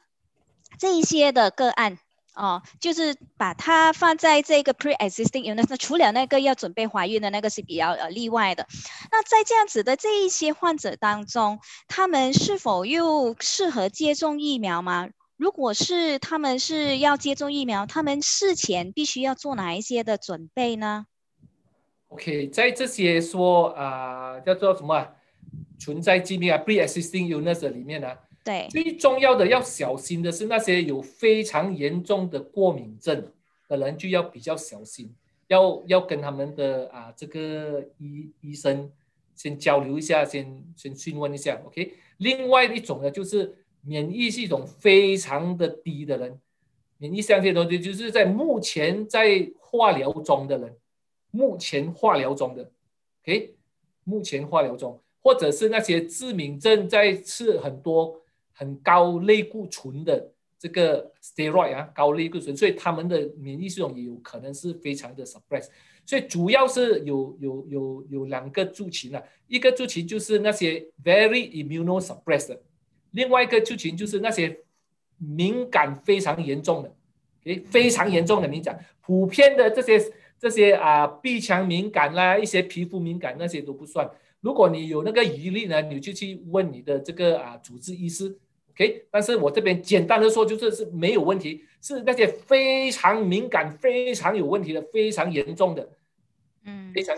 [0.78, 1.98] 这一些的个案。
[2.34, 8.66] 哦，就是把它放在这个 pre-existing illness，那除了那个要准备怀孕的那个是比较呃例外的。
[9.10, 15.10] 那在这样子的这一些患者当中，他们是否又适合接种疫苗吗？
[15.36, 21.04] 如果是他们是要接种疫苗，他们事前必须要做哪一些的准备呢
[22.08, 25.06] ？OK，在这些说啊叫做什么
[25.78, 28.16] 存在疾病啊 pre-existing illness 里面呢？
[28.44, 33.32] 对，最重要的要小心的是那些有非常严重的过敏症
[33.68, 35.14] 的人就要比较小心，
[35.46, 38.90] 要要跟他们的啊这个医医生
[39.36, 41.94] 先交流一下，先先询问一下，OK。
[42.16, 46.40] 另外一种呢，就是免疫系统非常的低的人，
[46.98, 50.76] 免疫相对东西就是在目前在化疗中的人，
[51.30, 52.72] 目前化疗中的
[53.22, 53.54] ，OK，
[54.02, 58.20] 目前化疗中，或者是那些致敏症在吃很多。
[58.62, 65.66] 很高类固醇的这个 steroid 啊，高类固醇，所以他们的免疫系统也有可能是非常的 suppress。
[66.06, 72.56] 所以主要是有有有有两个族群啊，一个族群就是那些 very immunosuppressed，
[73.10, 74.60] 另外一个族群就是那些
[75.18, 76.94] 敏感非常严重的，
[77.44, 80.00] 诶，非常严重的敏感，普遍的这些
[80.38, 84.08] 这些啊鼻腔敏感啦，一些皮肤敏感那些都不算。
[84.40, 88.36] 如果你有那个疑虑呢，你就去问你的这个啊主治医师
[88.72, 89.06] ，OK？
[89.10, 95.88] 但是我这边简单的说，就是是没有问题，是那些非常敏感、非常有问题的、非常严重的，
[96.64, 97.16] 嗯，非常。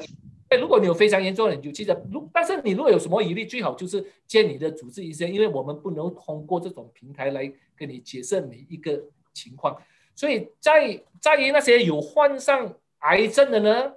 [0.48, 9.76] 哎，如果你有非常严重的，你就记得，如但是你如果有什么疑虑，最好就是见你的主治医生，因为我们不能通过这种平台来跟你解释每一个情况。
[10.14, 13.92] 所以在在于那些有患上癌症的呢。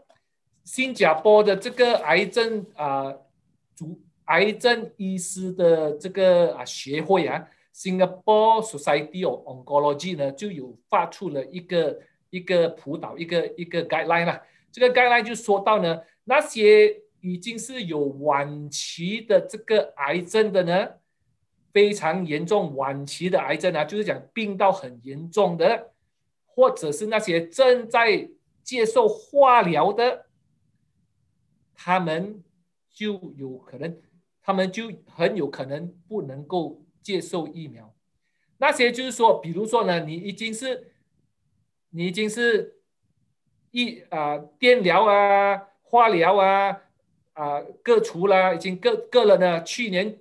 [0.64, 3.16] 新加坡的这个癌症啊，
[3.74, 14.42] 主癌症医师的这个啊协会啊，Singapore Society of Oncology 呢，就有发出了一个一个辅导一个一个 guideline 啦。
[14.72, 20.88] 这个 guideline 就说到呢，那些已经是有晚期的这个癌症的呢，
[21.74, 25.92] 非常严重晚期的癌症啊，就是讲病到很严重的，
[26.46, 28.30] 或者是那些正在
[28.64, 30.26] 接受化疗的。
[31.74, 32.44] 他们
[32.92, 33.96] 就有可能，
[34.48, 37.94] 他们就很有可能不能够接受疫苗。
[38.60, 40.94] 那些就是说，比如说呢，你已经是，
[41.90, 42.80] 你已经是
[43.72, 46.82] 一啊电疗啊、化疗啊
[47.34, 49.62] 啊各除了，已经各各了呢。
[49.64, 50.18] 去年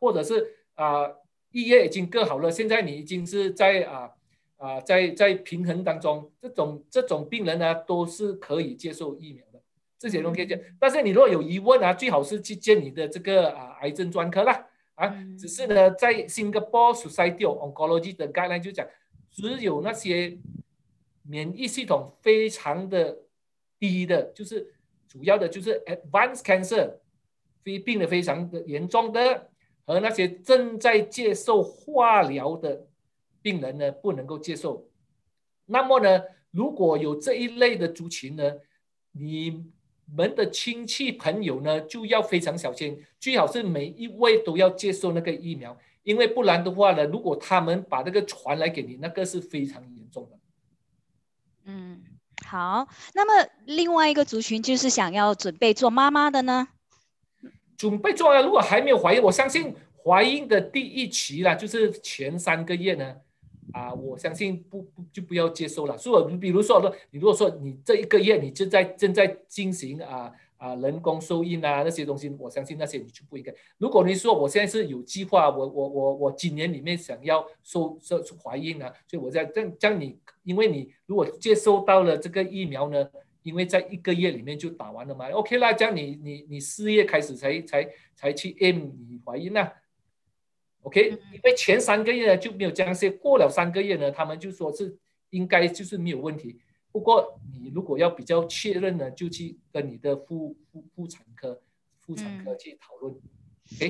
[0.00, 1.10] 或者是啊
[1.50, 4.12] 一月已经各好了，现在你已经是在啊
[4.56, 9.44] 啊在在平衡当中，这种这种病人呢都是可以接受疫苗。
[10.02, 15.14] 这些都可以见，但是你如果有疑问啊，最好是去见你的这个啊癌症专科啦啊。
[15.38, 18.84] 只是呢，在新加坡 Society of Oncology 的概念就讲，
[19.30, 20.36] 只有那些
[21.22, 23.16] 免疫系统非常的
[23.78, 24.74] 低的，就是
[25.06, 26.94] 主要的就是 advanced cancer，
[27.62, 29.50] 非病的非常的严重的，
[29.86, 32.88] 和那些正在接受化疗的
[33.40, 34.84] 病人呢，不能够接受。
[35.66, 38.52] 那么呢，如果有这一类的族群呢，
[39.12, 39.64] 你
[40.14, 50.38] 们的亲戚朋友呢，就要非常小心，最好是每一位都要接受那个疫苗，因为不然的话呢，如果他们把那个传来给你，那个是非常严重的。
[51.64, 52.02] 嗯，
[52.44, 56.68] 好，那么另外一个族群就是想要准备做妈妈的呢？
[57.76, 63.16] 准备做啊，如果还没有怀孕，我相信怀孕的第一期啦，就是前三个月呢。
[63.72, 65.96] 啊，我相信不不就不要接受了。
[65.96, 73.52] 所以，比如说说，你如果说你这一个月你正在正在进行啊啊人工受孕啊那些东西，我相信那些你就不应该。
[73.78, 83.08] 如果你说我现在是有计划，我我我我今年里面想要受受怀孕啊，所以我在这这样你，因为你如果接受到了这个疫苗呢，
[83.42, 89.72] 因为在一个月里面就打完了嘛，OK 啦，这样你你你四月开始才才才去 M 你怀孕啊。
[90.82, 94.98] OK，因为前三个月呢就没有降息，过了三个月呢，他们就说是
[95.30, 96.60] 应该就是没有问题。
[96.90, 101.62] 不过你如果要比较确认呢，就去跟你的妇妇妇产科
[102.00, 103.14] 妇产科去讨论。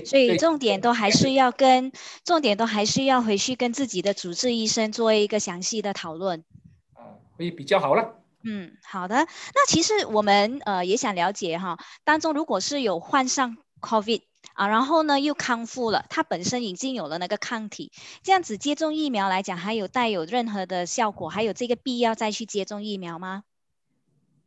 [0.05, 1.90] 所以重点都还是要跟
[2.24, 6.44] 重点都还是要回去跟自己的主治医生做一个详细的讨论。
[6.92, 8.23] 啊，会比较好了。
[8.44, 9.14] 嗯，好的。
[9.16, 13.56] 那其实我们呃也想了解哈，当中如果是有患上。
[13.83, 14.23] COVID
[14.55, 17.90] 啊，然后呢又康复了，他本身已经有了那个抗体，
[18.23, 23.44] 这样子接种疫苗来讲，还有带有任何的效果，还有这个必要再去接种疫苗吗？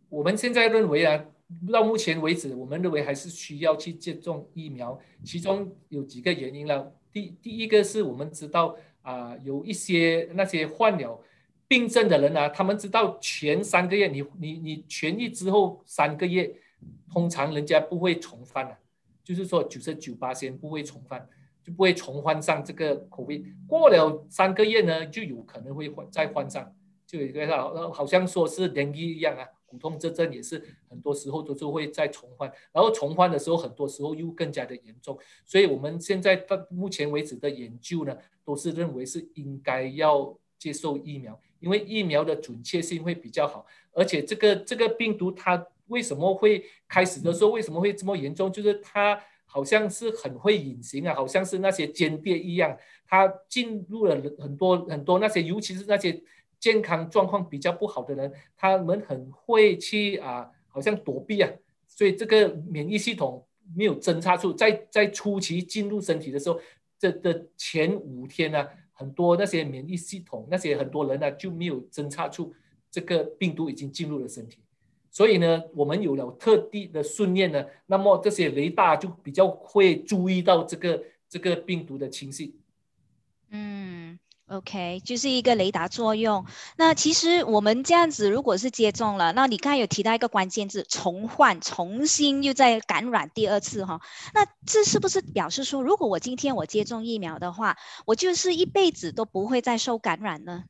[0.09, 1.25] 我们现在认为啊，
[1.71, 6.93] 到目前为止，我们认为还是需要去接种疫苗，其中有几个原因了。
[7.11, 11.21] 第第一个是我们知道啊，有一些那些患了
[11.67, 16.53] 病症的人啊，他们知道前三个月你你你痊愈之后三个月，
[17.11, 18.77] 通常人家不会重犯的，
[19.25, 21.27] 就是说九十九八先不会重犯，
[21.63, 23.43] 就不会重患上这个口味。
[23.67, 26.73] 过了三个月呢，就有可能会患再患上，
[27.07, 29.43] 就有一个好像说是连疫一样啊。
[29.67, 35.17] 骨痛这症也是很多时候都是会再重患，然后重患的时候，很多时候又更加的严重。
[35.43, 38.15] 所以我们现在到目前为止的研究呢，
[38.45, 43.65] 都是认为是应该要接受疫苗，因为疫苗的准确性会比较好。
[43.91, 45.57] 而且这个这个病毒它
[45.87, 48.51] 为什么会开始的时候为什么会这么严重？
[48.51, 52.77] 就是它好像是很会隐形啊，好像是那些间谍一样，
[53.07, 56.21] 它进入了很多很多那些，尤其是那些。
[56.57, 61.51] 健康状况比较不好的人，他们很会去啊，好像躲避啊，
[61.85, 66.59] 所以这个免疫系统没有侦查出，在在初期进入身体的时候，
[66.97, 72.51] 这的前五天呢，很多那些免疫系统那些很多人呢就没有侦查出
[72.89, 74.63] 这个病毒已经进入了身体，
[75.15, 82.59] 所以呢，我们有了特地的训练呢，那么这些雷达就比较会注意到这个这个病毒的侵袭。
[83.49, 84.19] 嗯。
[84.47, 86.45] OK，就是一个雷达作用。
[86.77, 94.01] 那其实我们这样子，如果是接种了，那你刚才有提到一个关键字，重患，重新又再感染第二次哈。
[94.35, 100.65] 那这是不是表示说，如果我今天我接种疫苗的话，我就是一辈子都不会再受感染呢？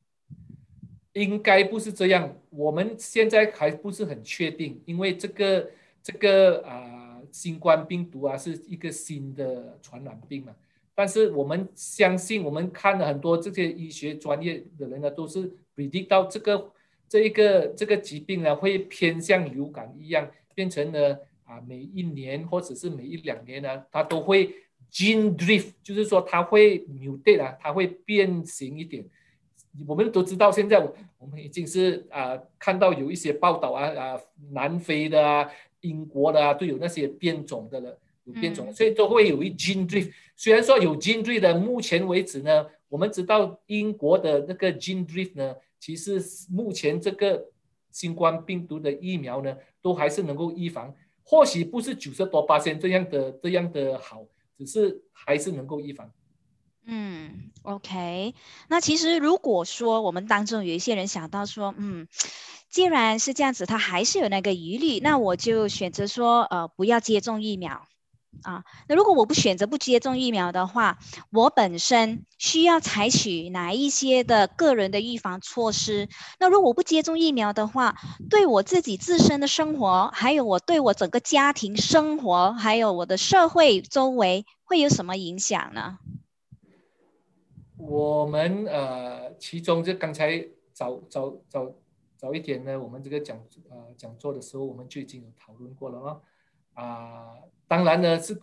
[1.16, 5.70] 应该不是这样，我们现在还不是很确定，因为这个
[6.04, 10.54] 这个啊，新冠病毒啊，是一个新的传染病嘛。
[10.94, 16.72] 但是我们相信，我们看了很多这些医学专业的人呢，都是 predict 到这个
[17.08, 24.54] 这一个这个疾病呢，会偏向流感一样，变成了啊，每一年或者是每一两年呢，它都会
[24.92, 29.06] gene drift，就是说它会 mutate 啊，它会变形一点。
[29.88, 30.80] 我们都知道，现在
[31.18, 34.22] 我们已经是啊，看到有一些报道啊啊，
[34.52, 35.50] 南非的啊、
[35.82, 38.00] 英国的啊，都有那些变种的了。
[38.26, 40.12] 有变种，所以都会有一 gene drift。
[40.36, 46.20] 虽然说有 gene drift 的，目前为止呢，我们知道英国的那个 gene drift 呢，其实
[46.50, 47.46] 目前这个
[47.92, 50.92] 新冠病毒的疫苗呢，都还是能够预防。
[51.22, 54.26] 或许不是九十多八千这样的这样的好，
[54.58, 56.12] 只是还是能够预防。
[56.88, 58.36] 嗯，OK。
[58.68, 62.08] 那其实如果说我们当中有一些人想到说，嗯，
[62.70, 67.88] 既然是这样子，他还是有那个疑虑，那我就选择说，呃，不要接种疫苗。
[68.44, 71.00] 啊，那如果我不选择不接种疫苗的话，
[71.32, 76.10] 我本身需要采取哪一些的个人的预防措施？
[76.38, 77.96] 那如果不接种疫苗的话，
[78.30, 85.98] 对我自己自身的生活，还有我对我整个家庭生活，还有我的社会周围会有什么影响呢？
[87.78, 91.74] 我们呃，其中就刚才早早早
[92.18, 93.38] 早一点呢，我们这个讲
[93.70, 96.22] 呃讲座的时候，我们就已经有讨论过了啊。
[96.74, 97.36] 啊，
[97.68, 98.38] 当然呢，是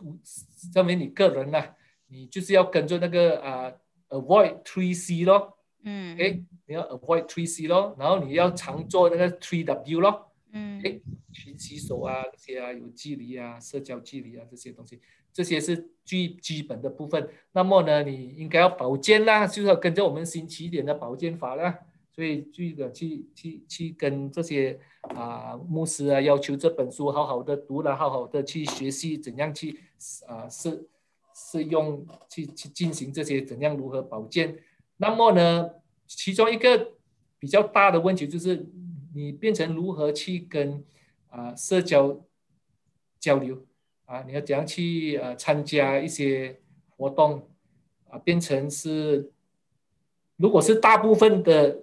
[0.72, 1.62] 证明你个人呢，
[2.08, 3.72] 你就是要跟着那个啊
[4.08, 11.00] ，avoid three C 咯，嗯，哎，你要 avoid three C 咯，然后你要常做那个 three W 咯，嗯，哎，
[11.32, 15.00] 勤洗手啊，这些啊，有距离啊，社交距离啊，这些东西，
[15.32, 17.28] 这些是最基本的部分。
[17.52, 21.78] 那么呢，你应该要保健啦，就是要跟着我们新起点的保健法啦。
[22.14, 24.78] 所以，记得去去去跟这些
[25.14, 29.80] 啊牧师啊要求这本书好好的读了，好好的去学习怎样去
[30.26, 30.86] 啊是
[31.34, 34.58] 是用去去进行这些怎样如何保健。
[34.98, 35.70] 那么呢，
[36.06, 36.92] 其中一个
[37.38, 38.68] 比较大的问题就是
[39.14, 40.84] 你变成如何去跟
[41.28, 42.24] 啊社交
[43.18, 43.64] 交流
[44.04, 46.60] 啊，你要怎样去呃参加一些
[46.96, 47.48] 活动
[48.08, 49.30] 啊，变成是
[50.36, 51.82] 如果是大部分的。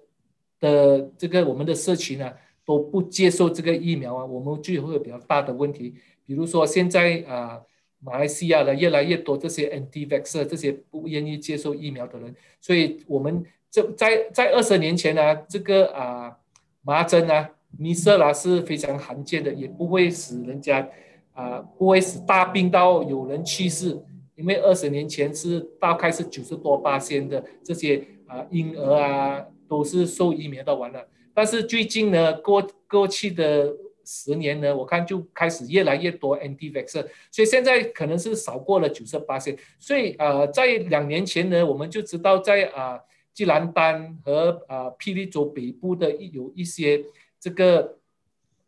[0.62, 2.34] 的这个我们的社群呢
[2.66, 5.96] 都不接受这个疫苗啊，我们就会有比较大的问题。
[6.26, 7.62] 比如说现在啊，
[8.00, 16.38] 马来西亚的越来越多这些 anti-vax 这些不愿意接受疫苗的人，所以我们这在在二十年前呢，这个啊
[16.82, 20.88] 麻疹啊、米色啦是非常罕见的，也不会使人家
[21.34, 24.02] 啊不会使大病到有人去世，
[24.36, 29.46] 因为二十年前是大概是九十多八千的这些啊婴儿啊。
[29.70, 33.72] 都是受疫苗的完了，但是最近呢，过过去的
[34.04, 39.56] 十年呢，我看就开始越来越多 anti vaxer，所以现在可能是少过了九十八线。
[39.78, 43.00] 所以呃，在两年前呢，我们就知道在啊
[43.40, 47.02] 吉兰丹和啊霹雳州北部的一有一些
[47.40, 47.98] 这个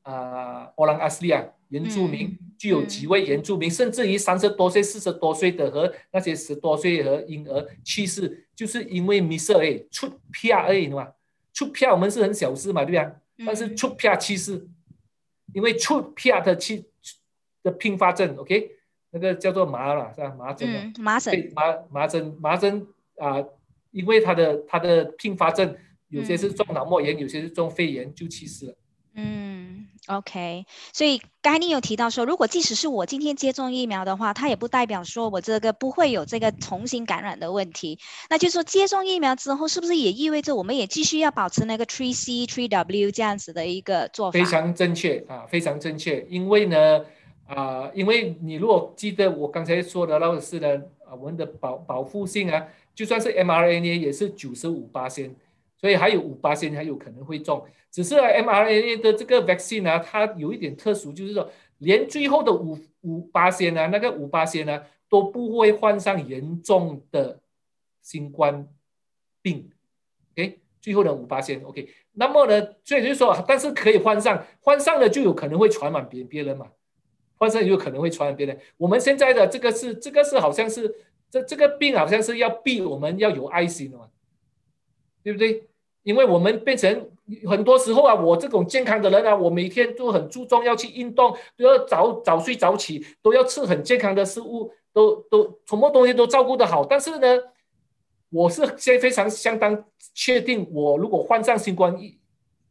[0.01, 11.11] 啊欧朗阿斯利亚原住民，具有几位原住民，甚至于三十多岁、四十多岁的和那些十多岁和婴儿去世，就是因为 miss 哎出片而已嘛，
[11.51, 13.11] 出票我们是很小事嘛，对吧？
[13.45, 14.65] 但是出片去世，
[15.53, 16.85] 因为出片的去
[17.61, 18.71] 的并发症，OK，
[19.09, 20.33] 那个叫做麻了是吧？
[20.39, 23.43] 麻疹嗯，麻疹，麻麻疹麻疹啊，
[23.91, 25.75] 因为它的它的并发症
[26.09, 28.75] 有些是中脑膜炎，有些是中肺炎就去世了。
[29.13, 37.99] 嗯，OK，所以刚才你有提到说，如果即使是我今天接种疫苗的话，它也不代表说我这个不会有这个重新感染的问题。
[38.29, 44.39] 那就是说，接种疫苗之后，是不是也意味着我们也继续要保持那个 Three C Three W 这样子的一个做法？
[44.39, 46.25] 非常正确啊，非常正确。
[46.29, 47.03] 因为呢，
[47.47, 50.69] 啊，因为你如果记得我刚才说的那个是呢，
[51.05, 55.35] 啊，我们的保保护性啊，就算是 mRNA 也是九十五八仙。
[55.77, 67.39] 所以还有五八仙还有可能会中，只是 mRNA 的这个 vaccine 呢，它有一点特殊，就是说连最后的五五八仙呢，那个五八仙呢都不会患上严重的
[68.03, 68.67] 新冠
[69.41, 69.71] 病
[70.33, 76.67] ，OK，最后的五八仙 OK，那么呢，所以就是说，但是可以患上，患上了就有可能会传染别别人嘛，
[77.37, 78.59] 患上有可能会传染别人。
[78.77, 80.93] 我们现在的这个是这个是好像是
[81.31, 84.07] 这这个病好像是要逼我们要有爱心的嘛，
[85.23, 85.63] 对不对？
[86.03, 87.09] 因为我们变成
[87.47, 96.83] 很多时候啊，我这种健康的人啊，我每天都很注重要去运动，都要早早睡早起，都要吃很健康的食物，都都什么东西都照顾得好。
[96.83, 97.27] 但是呢，
[98.29, 102.19] 我是现非常相当确定，我如果患上新冠疫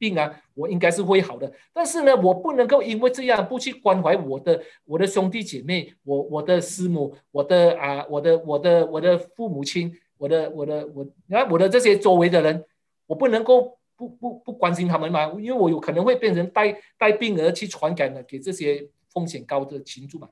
[0.01, 1.53] 病啊，我应该是会好的。
[1.73, 12.65] 但是呢，我不能够因为这样不去关怀我的我的兄弟姐妹，我我的师母，我的啊我的我的我的父母亲，我的我的我，你看我的这些周围的人。
[13.11, 20.29] 我不能够不不不关心他们嘛，因为我有可能会变成带带病而去传感的给这些风险高的群众嘛，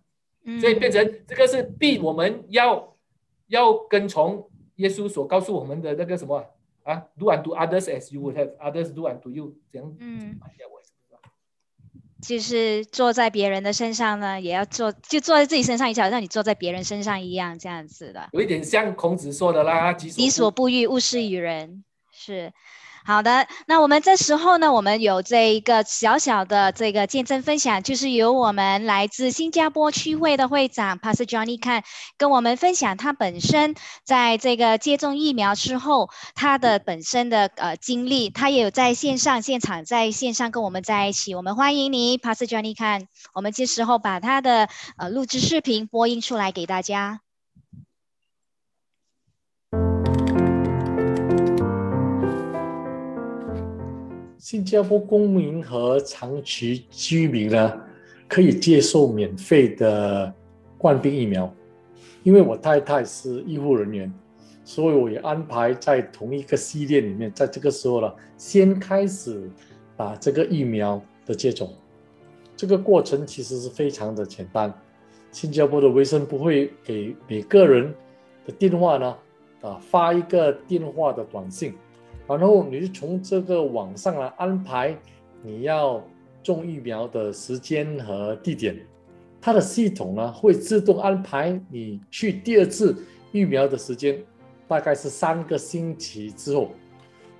[0.60, 2.96] 所以变成这个是必我们要
[3.48, 6.40] 要跟从耶稣所告诉我们的那个什么
[6.88, 10.38] 啊，do unto others as you would have others do unto you，这样嗯，
[12.22, 21.84] 就是坐在别人的身上呢，也要坐就坐在自己身上，一样让你坐在别人身上一样，这样子的，有一点像孔子说的啦，己所不欲，勿施于人。
[22.10, 22.50] 是，
[23.08, 23.48] 好的。
[23.66, 31.82] 那我们这时候呢，我们有这一个小小的这个见证分享，就是由我们来自新加坡区会的会长 Pastor Johnny KAN
[32.18, 41.34] 跟我们分享他本身在这个接种疫苗之后他的本身的呃经历，他也有在线上现场在线上跟我们在一起。
[41.34, 43.06] 我们欢迎你，Pastor Johnny KAN，。
[43.32, 47.27] 我们这时候把他的呃录制视频播映出来给大家。
[54.38, 57.80] 新加坡公民和长期居民呢，
[58.28, 60.32] 可以接受免费的
[60.78, 61.52] 冠病疫苗。
[62.22, 64.12] 因为我太太是医护人员，
[64.64, 69.50] 所以我也安排在同一个系列里面，在这个时候呢，先开始
[69.96, 71.74] 打这个疫苗的接种。
[72.56, 74.72] 这个过程其实是非常的简单。
[75.32, 77.92] 新加坡的卫生部会给每个人
[78.46, 79.16] 的电话呢，
[79.62, 81.74] 啊，发一个电话的短信。
[82.36, 84.94] 然后你就从这个网上来安排
[85.42, 86.04] 你要
[86.42, 88.76] 种疫苗的时间和地点，
[89.40, 93.02] 它的系统呢会自动安排你去第二次
[93.32, 94.22] 疫苗的时间，
[94.66, 96.70] 大概是三个星期之后，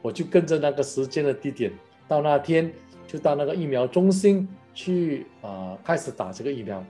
[0.01, 1.71] 我就跟着那个时间的地点，
[2.07, 2.73] 到那天
[3.07, 6.83] 就到那个疫苗中心去啊开始打这个疫苗。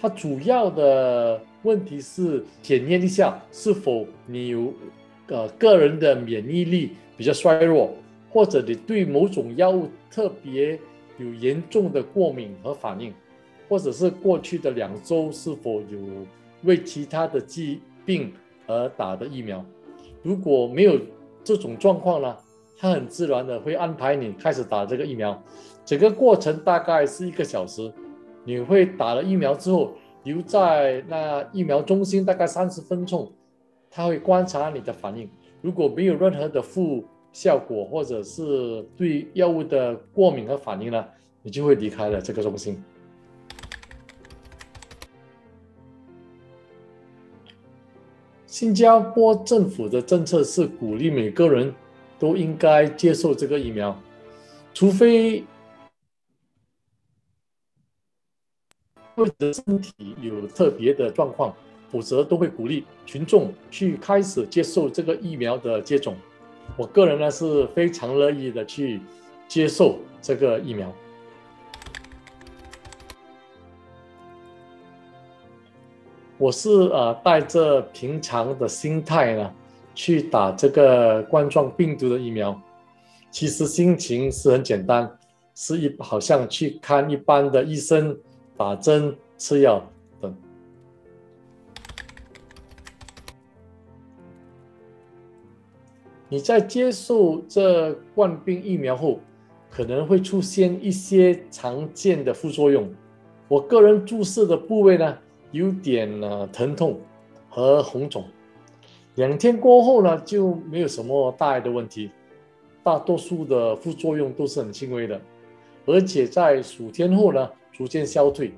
[0.00, 4.72] 它主要的问题是检验一下是否你有
[5.28, 6.96] 呃个人的免疫力。
[7.16, 7.94] 比较衰弱，
[8.28, 10.76] 或者你对某种药物特别
[11.16, 13.14] 有严重的过敏和反应，
[13.68, 15.96] 或者是过去的两周是否有
[16.64, 18.32] 为其他的疾病
[18.66, 19.64] 而打的疫苗。
[20.24, 20.98] 如果没有
[21.44, 22.36] 这种状况呢，
[22.76, 25.40] 他很自然的会安排你开始打这个疫苗。
[25.84, 27.92] 整个过程大概是一个小时，
[28.42, 29.92] 你会打了疫苗之后
[30.24, 33.30] 留在那疫苗中心大概三十分钟，
[33.96, 35.30] 他会观察你的反应。
[35.62, 41.06] 如果没有任何的副效果，或者是对药物的过敏和反应呢，
[41.42, 42.82] 你就会离开了这个中心。
[48.46, 51.72] 新加坡政府的政策是鼓励每个人
[52.18, 53.96] 都应该接受这个疫苗，
[54.72, 55.44] 除非
[59.14, 61.54] 或者身体有特别的状况，
[61.94, 66.16] 否则都会鼓励群众去开始接受这个疫苗的接种。
[66.76, 69.00] 我个人呢是非常乐意的去
[69.46, 70.92] 接受这个疫苗。
[76.36, 79.54] 我是呃带着平常的心态呢
[79.94, 82.60] 去打这个冠状病毒的疫苗，
[83.30, 85.08] 其实心情是很简单，
[85.54, 88.18] 是一好像去看一般的医生，
[88.56, 89.80] 打针、吃药
[96.34, 99.20] 你在接受这冠病疫苗后，
[99.70, 102.92] 可能会出现一些常见的副作用。
[103.46, 105.16] 我个人注射的部位呢？
[105.52, 106.98] 有点呢疼痛
[107.48, 108.24] 和红肿，
[109.14, 112.10] 两天过后呢就没有什么大碍的问题，
[112.82, 115.20] 大多数的副作用都是很轻微的，
[115.86, 118.52] 而且在数天后呢逐渐消退。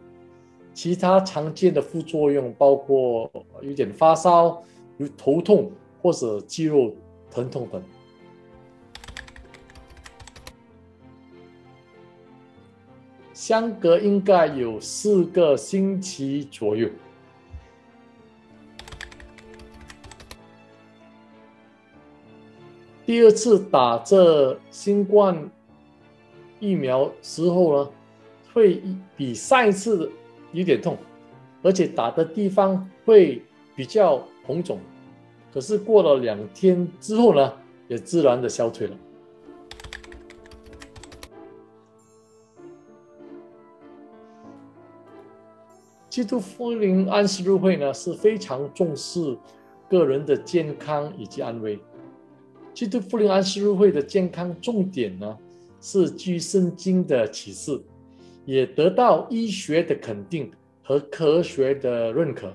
[0.72, 4.62] 其他常见的副作用包括有点发烧、
[4.96, 5.70] 有头痛
[6.00, 6.94] 或者肌肉
[7.37, 7.82] 疼痛等。
[13.34, 16.89] 相隔应该有四个星期左右。
[23.05, 25.51] 第二次打这新冠
[26.59, 27.91] 疫苗时候呢，
[28.55, 28.82] 会
[29.14, 30.11] 比上一次
[30.53, 30.97] 有点痛，
[31.62, 33.43] 而且打的地方会
[33.76, 34.80] 比较红肿。
[35.57, 37.50] 可是过了两天之后呢，
[37.88, 38.96] 也自然的消退了。
[46.11, 49.34] 基督福临安息日会呢是非常重视
[49.88, 51.78] 个人的健康以及安危。
[52.74, 55.38] 基督福临安息日会的健康重点呢
[55.80, 57.80] 是基于圣经的启示，
[58.44, 60.52] 也得到医学的肯定
[60.82, 62.52] 和科学的认可。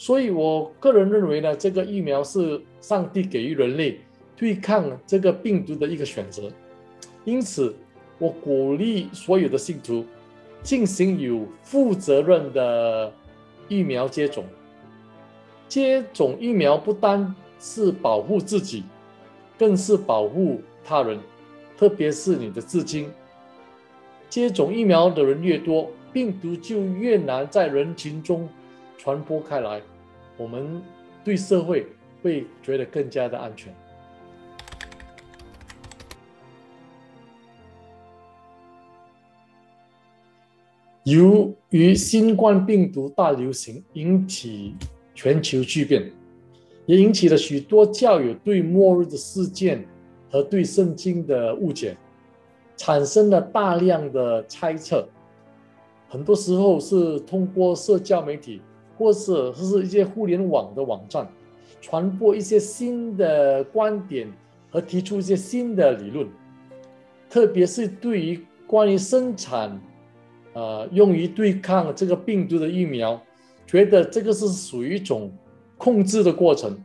[0.00, 4.00] 所以我个人认为呢，这个疫苗是上帝给予人类
[4.34, 6.50] 对抗这个病毒的一个选择。
[7.26, 7.76] 因此，
[8.18, 10.02] 我鼓励所有的信徒。
[10.62, 13.10] 进行有负责任的
[13.68, 14.44] 疫苗接种。
[15.68, 18.84] 接种疫苗不单是保护自己，
[19.58, 21.18] 更是保护他人，
[21.78, 23.10] 特别是你的至亲。
[24.28, 28.46] 接种疫苗的人越多，病毒就越难在人群中
[28.98, 29.80] 传播开来，
[30.40, 30.80] 我们
[31.22, 31.86] 对社会
[32.22, 33.70] 会觉得更加的安全。
[41.04, 44.74] 由于新冠病毒大流行引起
[45.14, 46.10] 全球巨变，
[46.86, 49.86] 也引起了许多教友对末日的事件
[50.30, 51.94] 和对圣经的误解，
[52.78, 55.06] 产生了大量的猜测。
[56.08, 58.62] 很多时候是通过社交媒体，
[59.00, 61.26] 或者是一些互联网的网站，
[61.80, 64.30] 传播一些新的观点
[64.70, 66.28] 和提出一些新的理论，
[67.30, 69.80] 特别是对于关于生产。
[70.52, 73.22] 呃，用于对抗这个病毒的疫苗，
[73.68, 75.30] 觉得这个是属于一种
[75.78, 76.76] 控制的过程。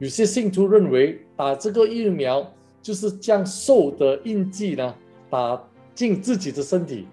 [0.00, 4.92] 有些信徒认为，打这个疫苗就是将兽的印记呢
[5.30, 5.62] 打
[5.94, 7.06] 进自己的身体。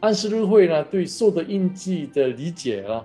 [0.00, 3.04] 安息日会呢对兽的印记的理解呢，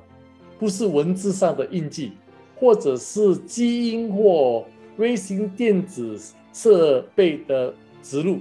[0.59, 2.11] 不是文字上的印记，
[2.55, 4.65] 或者是基因或
[4.97, 6.19] 微型电子
[6.51, 8.39] 设备的植入，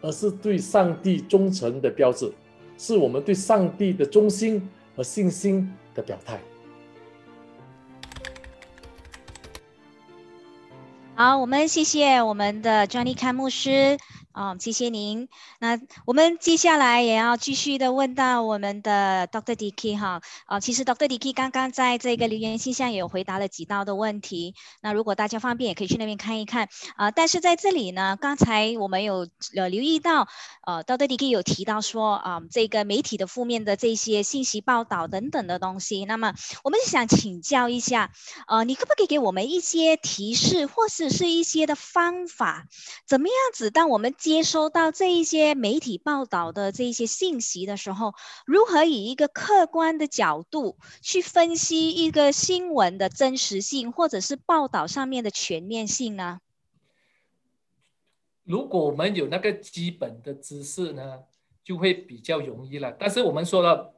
[0.00, 2.32] 而是对上帝忠诚的标志。
[2.78, 6.40] 是我们对上帝的忠心和信心的表态。
[11.14, 13.98] 好，我们谢谢我们的 Johnny 看牧师。
[14.32, 15.28] 啊，谢谢您。
[15.58, 19.54] 那我们接下来也要继续的问到我们的 Dr.
[19.54, 20.22] Dicky 哈。
[20.46, 21.06] 啊，其实 Dr.
[21.06, 24.54] Dicky 刚刚在这个留言信箱也有回答了几道的问题。
[24.80, 26.68] 那如果大家方便，也可以去那边看一看。
[26.96, 30.28] 啊，但是在这里呢，刚才我们有呃留意到，
[30.66, 31.06] 呃，Dr.
[31.06, 36.04] Dicky 有提到说啊，这个媒体的负面的这些信息报道等等的东西。
[36.06, 38.10] 那么我们想请教一下，
[38.48, 42.66] 呃，你可不可以给我们一些提示，或者是一些的方法，
[43.06, 48.14] 怎么样子当我们接收到这一些媒体报道的这一些信息的时候，
[48.46, 56.38] 如何以一个客观的角度去分析一个新闻的真实性，或者是报道上面的全面性呢？
[58.44, 61.24] 如果我们有那个基本的知识呢，
[61.64, 62.92] 就会比较容易了。
[62.92, 63.92] 但是我们说了，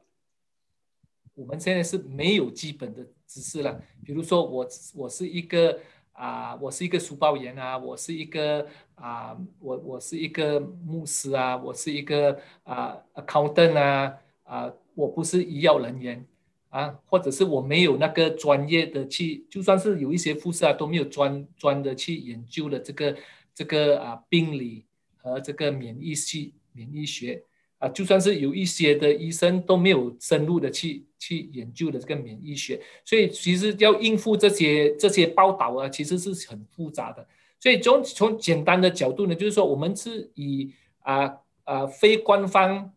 [1.35, 3.79] 我们现在是没有基本的知识了。
[4.03, 5.79] 比如说，我我是一个。
[6.15, 16.25] 啊，我是一个书报员啊，我是一个啊，我我是一个牧师啊，我是一个啊，accountant 啊，啊，我不是医药人员
[16.69, 23.17] 啊，或者是我没有那个专业的去，就算是有一些护士啊都没有专专的去研究的这个
[23.53, 24.85] 这个啊病理
[25.17, 27.43] 和这个免疫系免疫学
[27.89, 37.27] 就算是有一些的医生都没有深入的去去研究的这个免疫学，所以其实要应付这些这些报道啊，其实是很复杂的。
[37.59, 42.93] 所以从从简单的角度呢，就是说我们是以啊啊非官方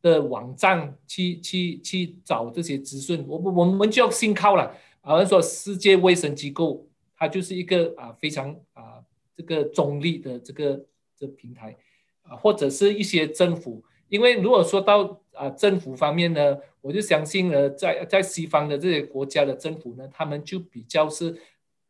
[0.00, 4.74] 的网站去去去找这些资讯，我我我们就要信靠了。
[5.00, 9.02] 好像说世界卫生机构，它就是一个啊非常啊
[9.36, 10.84] 这个中立的这个
[11.16, 11.76] 这平台
[12.22, 13.84] 啊，或者是一些政府。
[14.08, 21.36] 因为如果说到啊政府方面呢，我就相信呢，在在西方的这些国家的政府呢，他们就比较是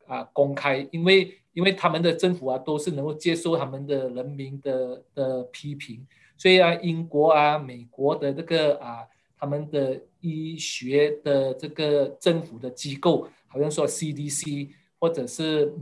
[0.07, 1.35] 啊公开，因为。
[1.53, 6.05] 因为他们的政府啊，都是能够接受他们的人民的的批评，
[6.37, 8.99] 所以啊，英国啊、美国的这个啊，
[9.37, 15.73] 他们的医学的这个政府的机构，好像说 CDC 或者是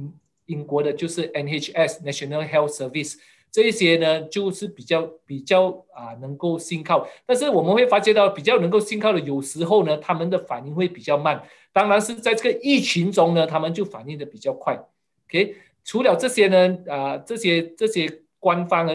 [0.46, 3.18] 英国的，就是 NHS National Health Service
[3.58, 7.08] 这些呢，就是比较比较啊能够信靠。
[7.26, 11.44] 但是我们会发觉到，比较能够信靠的，有时候呢，他们的反应会比较慢。
[11.74, 14.80] 当然是在这个疫情中呢，他们就反应的比较快。
[15.26, 18.94] OK，除了这些呢，啊，这些这些官方的，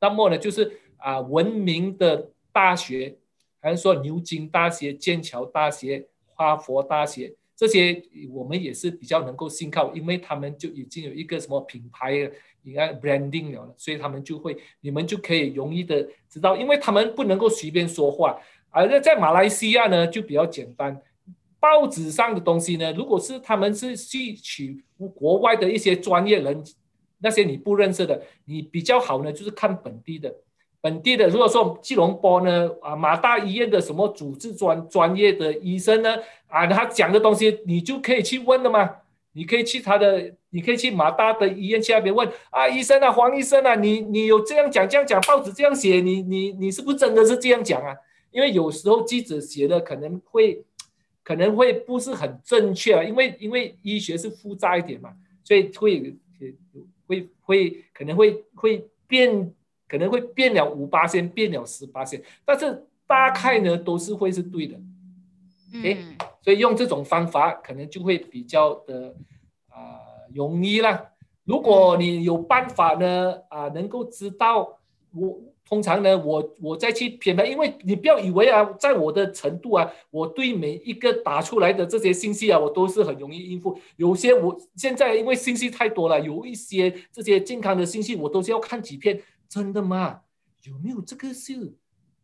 [0.00, 3.16] 那么呢，就是啊，闻名的大学，
[3.60, 12.12] 还是说牛津大学、剑桥大学、哈佛大学这些，我们也是比较能够信靠，因为他们就已经有一个什么品牌，
[12.62, 18.38] 你看 branding 了，所以他们就会，你们就可以容易的知道，因为他们不能够随便说话，
[18.68, 21.00] 而在在马来西亚呢，就比较简单。
[21.58, 22.92] 报纸上的东西呢？
[22.92, 24.84] 如果是他们是吸取
[25.14, 26.62] 国外的一些专业人，
[27.18, 30.32] 那些你不认识的，你比较好呢，就是看本地的。
[30.86, 36.16] 本地的，如果说吉隆坡呢，啊，马大医院的什么主治专专业的医生呢，
[36.46, 38.88] 啊，他讲的东西你就可以去问的嘛。
[39.32, 47.92] 你可以去他的，你可以去马大的医院去那边问啊，医生啊，黄医生啊，你你有这样讲这样讲，报纸这样写，你你你是不是真的是这样讲啊？
[48.30, 50.64] 因为有时候记者写的可能会。
[51.28, 55.10] 可能会不是很正确啊，因为因为医学是复杂一点嘛，
[55.42, 56.14] 所以会
[57.08, 59.52] 会会可能会会变，
[59.88, 64.80] 可能会变了五八线，变了十八线，但是大概呢都是会是对的，
[65.84, 65.96] 哎，
[66.42, 69.14] 所以用这种方法可能就会比较的
[69.68, 70.00] 啊
[70.34, 71.12] 容易啦。
[71.44, 74.78] 如果你有办法呢啊，能够知道
[75.14, 75.40] 我。
[75.68, 83.76] 通常呢，我我再去偏判，因为你不要以为啊，在我的程度啊，我对每一个打出来的这些信息啊，我都是很容易应付。
[83.96, 89.20] 有些我现在因为信息太多了，有一些这些健康的信息，我都是要看几篇。
[89.56, 90.20] 真的吗？
[90.64, 91.74] 有没有这个事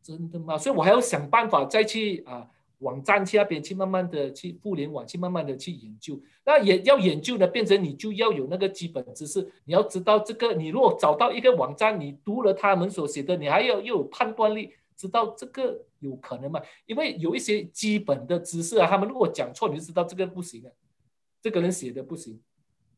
[0.03, 0.59] 真的吗？
[0.59, 2.49] 所以我还要想办法再去啊。
[2.79, 16.61] 网站去那边去慢慢的去互联网去慢慢的去研究，那也要研究呢，变成你就要有那个基本知识，你要知道这个，你如果找到一个网站，你读了他们所写的，你还要又有判断力，知道这个有可能吗？
[16.87, 20.71] 因为有一些基本的知识啊，他们如果讲错，你就知道这个不行啊，
[21.41, 22.41] 这个人写的不行。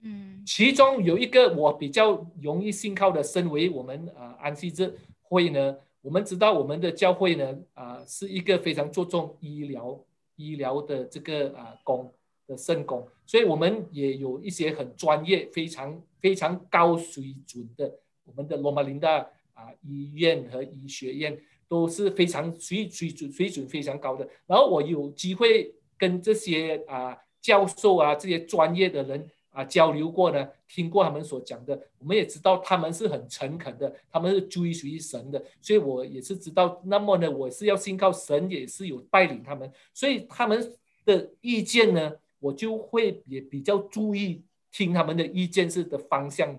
[0.04, 5.76] 嗯，其中有一个我比较容易信靠的，身为我们啊安息日会呢。
[6.02, 9.98] 我们知道我们的教会呢，啊，是一个非常注重医疗
[10.36, 12.12] 医疗的这个啊工
[12.46, 17.90] 的圣工，所以我们也有一些很专业、非常非常高水准的
[18.24, 19.16] 我们的罗马林达
[19.54, 24.28] 啊医院和医学院都是非常水水准水准非常高的。
[24.46, 29.26] 然后我有机会跟这些啊教授啊这些专业的人。
[29.54, 36.82] 啊，交流过呢，听过他们所讲的，我们也知道他们是很诚恳的，他们是追随神的，所以我也是知道。
[36.84, 44.42] 那么呢，我是要信靠神，也是有带领他们，所以他们的意见呢，我就会也比较注意
[44.72, 46.58] 听他们的意见是的方向。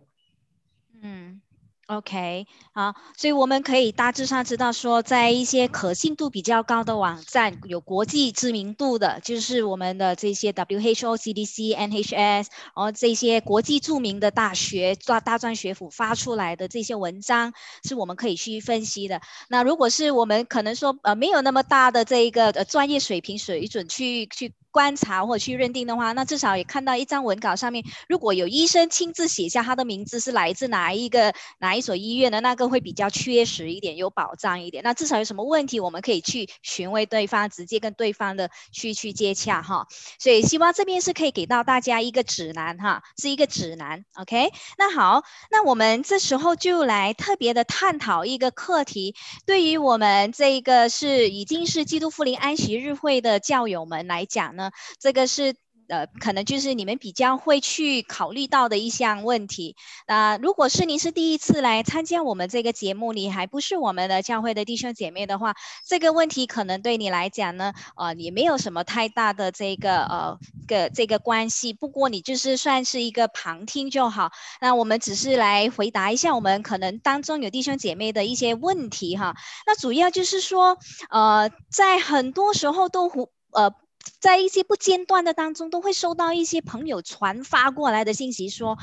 [1.01, 1.41] 嗯。
[1.87, 19.21] OK，好，所以我们可以大致上知道说，在一些可信度比较高的网站，有国际知名度的，就是我们的这些 WHO、CDC、NHS，然后这些国际著名的大学大大专学府发出来的这些文章，是我们可以去分析的。
[19.47, 24.51] 那如果是我们可能说呃没有那么大的这一个呃专业水平水准去去。
[24.75, 32.39] 观察或去认定的话，那至少也看到一张文稿上面，如果有医生亲自写下他的名字是来自哪一个哪哪一所医院的？
[32.39, 34.81] 那个会比较确实一点，有保障一点。
[34.81, 39.87] 那至少有什么问题，我们可以去询问对方，直接跟对方的去去接洽哈。
[40.17, 44.05] 所以希望这边是可以给到大家一个指南哈，是一个指南。
[44.13, 49.13] OK，那好，那我们这时候就来特别的探讨一个课题，
[49.45, 55.55] 对于我们这个是已经是基督复临安息日会的教友们来讲呢，这个是。
[55.87, 59.75] 呃，可能就是你们比较会去考虑到的一项问题。
[60.07, 65.55] 那如果是您是第一次来参加我们这个节目，你还不是我们的教会的弟兄姐妹的话，
[65.87, 71.73] 这个问题可能对你来讲呢，呃，也没有什么太大的这个呃个这个关系。
[71.73, 74.31] 不过你就是算是一个旁听就好。
[74.61, 79.35] 那我们只是来回答一下我们可能当中有弟兄姐妹的一些问题哈。
[79.67, 80.77] 那主要就是说，
[81.09, 83.09] 呃，在很多时候都
[83.51, 83.73] 呃。
[84.19, 88.77] 在一些不间断的当中，都会收到一些朋友传发过来的信息，说，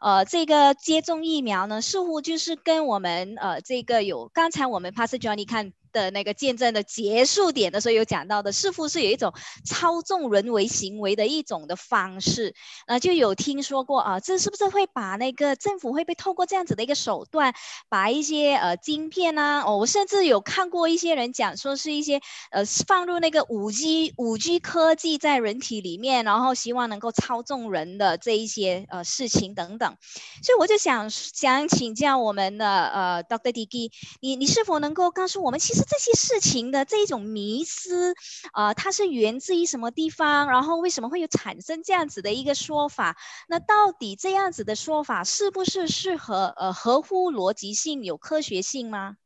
[0.00, 5.72] 呃，这个接种疫苗呢，似乎就是跟我们呃这个有刚才我们 Pastor Johnny 看。
[5.92, 9.32] 的那个见证的结束点的时候有讲到的，似乎是有一种
[9.64, 12.54] 操纵人为行为的一种的方式，
[12.86, 17.54] 呃，就有听说过啊，这是不是会把那个政府会被透过这样子的一个手段，
[17.88, 22.20] 把一些呃晶片啊，哦，我甚至有看过一些人讲说是一些
[22.50, 29.96] 呃放入那个五 G 五 G 科技在人体里面，然后希望能够操纵人的这一些呃事情等等，
[30.42, 33.90] 所以我就想想请教我们的呃 Doctor Digi，
[34.20, 35.81] 你你是否能够告诉我们，其实。
[35.84, 38.14] 这些事情的这一种迷思，
[38.54, 40.48] 呃，它是源自于什么地方？
[40.48, 43.16] 然后为什么会有产生这样子的一个说法？
[43.48, 49.16] 那到底这样子的说法是不是适合呃合乎逻辑性、有科学性吗？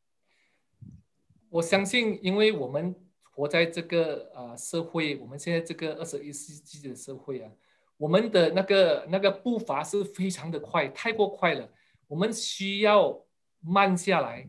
[1.51, 7.51] 我相信，因为我们活在这个呃社会，我们现在这个二十一世纪的社会啊，
[7.97, 11.69] 我们的那个那个步伐是非常的快，太过快了，
[12.09, 13.25] 我们需要
[13.61, 14.49] 慢下来。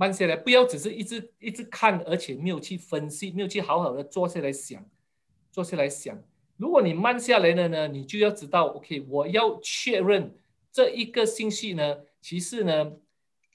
[0.00, 4.82] 慢下来，不要只是一直一直看，而且没有去分析，没有去好好的坐下来想，
[5.52, 6.18] 坐下来想。
[6.56, 10.34] 如果你慢下来了呢，你就要知道，OK，我要确认
[10.72, 12.92] 这一个信息呢，其实呢，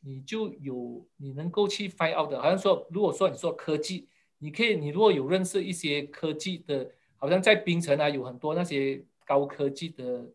[0.04, 2.40] 你就有你能够去 find out 的。
[2.40, 10.26] 好像说，如果说你说科技，你可以，你如果有认识一些科技的，好像在槟城啊，有很多那些高科技的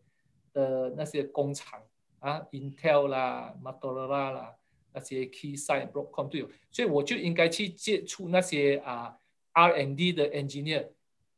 [0.53, 1.81] 的那些工厂
[2.19, 4.57] 啊，Intel 啦，Motorola 啦。
[4.93, 9.17] 那些 key site broadcom 都有，所以我就应该去接触那些啊
[9.53, 10.89] R&D 的 engineer，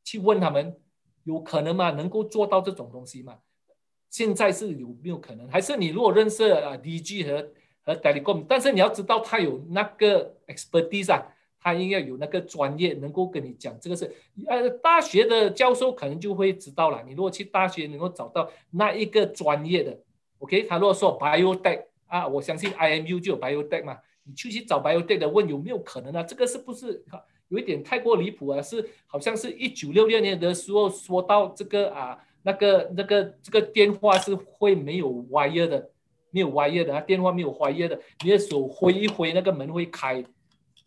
[0.04, 0.76] 去问他们
[1.24, 1.90] 有可能吗？
[1.90, 3.38] 能够做到这种东西吗？
[4.10, 5.48] 现在是有没有可能？
[5.48, 11.22] 还是你如果认识啊 DG 和和 telecom，但是你要知道他有那个 expertise 啊，
[11.58, 14.14] 他应该有那个专业能够跟你讲这个是
[14.46, 17.02] 呃大学的教授可能就会知道了。
[17.04, 19.98] 你如果去大学能够找到那一个专业的
[20.38, 21.84] ，OK，他如果说 biotech。
[22.12, 26.22] 啊，我相信 IMU 就有 biotech 嘛，你去去找 biotech 的问有没有可能啊？
[26.22, 27.02] 这个是不是
[27.48, 28.60] 有一点太过离谱啊？
[28.60, 35.90] 是好像是一九六六年的时候说到这个啊，那个那个这个电话是会没有 wire 的，
[36.30, 40.22] 没有 wire 的啊，电话没有 wire 的，你的手挥一挥那个门会开，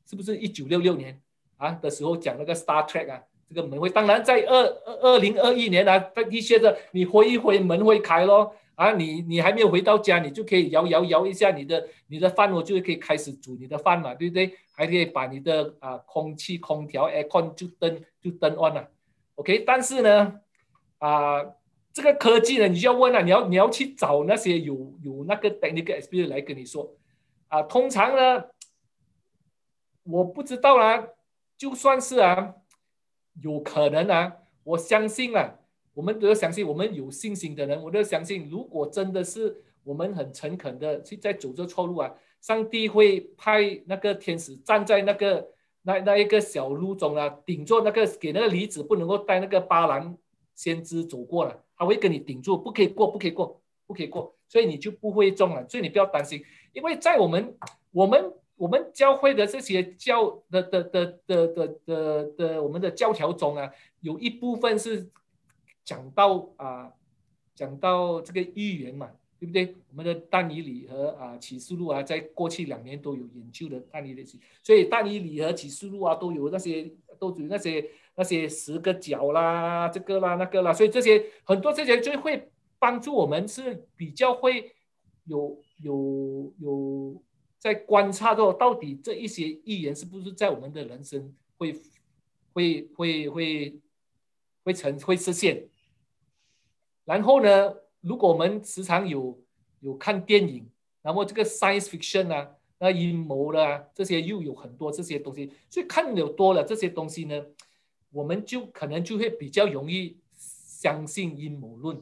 [0.08, 1.20] 是不是一九六六年
[1.58, 3.20] 啊的时候讲那个 Star Trek 啊，
[3.50, 8.54] 这个门会，当然在二二二零二一年啊，的确的你挥一挥门会开咯。
[8.76, 14.54] 啊，你你还没有回到家，你就可以摇摇摇一下你的你的饭，我就可以开始煮你的饭嘛，对不对？
[14.74, 18.92] 还可以把你的啊空气空调 aircon 就灯就灯 on 了
[19.36, 19.60] ，OK。
[19.66, 20.42] 但是呢，
[20.98, 21.42] 啊
[21.94, 26.94] 这个科技呢，你就要问了，你要你要去找那些有有那个 technical expert 来跟你说，
[27.48, 28.44] 啊，通常呢，
[30.04, 31.08] 我不知道啦，
[31.58, 32.56] 就算是啊，
[33.42, 34.34] 有可能啊，
[34.66, 35.56] 我相信啊。
[35.96, 45.48] 我们都要相信，我们有信心的人，我都要相信，如果真的是我们很诚恳的去在走这错路啊，上帝会派那个天使站在那个
[45.84, 50.18] 那那一个小路中啊，顶住那个给那个离子不能够带那个巴兰
[50.54, 56.44] 先知走过了，他会跟你顶住，不可以过，不可以过，不可以过，所以你就不会中了，所以你不要担心，
[56.74, 57.56] 因为在我们
[57.92, 63.72] 我们我们教会的这些教的的的的的的的我们的教条中啊，
[64.02, 65.10] 有一部分是。
[65.86, 66.92] 讲到啊，
[67.54, 69.76] 讲到这个预言嘛，对不对？
[69.90, 74.26] 我们的但尼里和啊启示录啊，在过去两年都有研究的但尼里，
[74.64, 84.74] 所以但尼里和启示录啊，都有那些都有那些那些十个角啦，这个啦那个啦，所以这些很多这些就会帮助我们是比较会
[85.26, 87.24] 有有有
[87.60, 91.74] 在观察到到底这一些预言是不是在我们的人生会
[92.54, 93.80] 会会会
[94.64, 95.68] 会成会实现。
[97.06, 99.40] 然后呢，如果我们时常有
[99.80, 100.70] 有看电影
[101.02, 102.50] 那么这个 science fiction 啊，
[102.80, 107.46] 那阴谋啦，这些又有很多这些东西，所以看的多了这些东西呢，
[108.12, 112.02] 我们就可能就会比较容易相信阴谋论。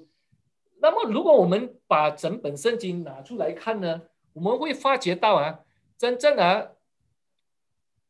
[0.79, 4.01] 那么如果我们把整本圣经拿出来看呢，
[4.33, 5.59] 我们会发觉到啊，
[5.97, 6.69] 真正啊，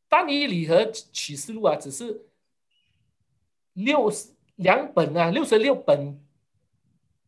[0.07, 2.25] 但以理和启示录啊，只是
[3.73, 6.22] 六十两本啊，六十六本，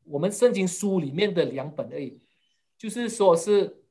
[0.05, 2.19] 我们圣经书里面的两本而已。
[2.77, 3.83] 就是说，是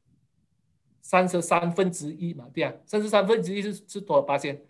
[1.01, 4.63] 三十三分之一嘛，对啊，三十三分之一是是多少八千？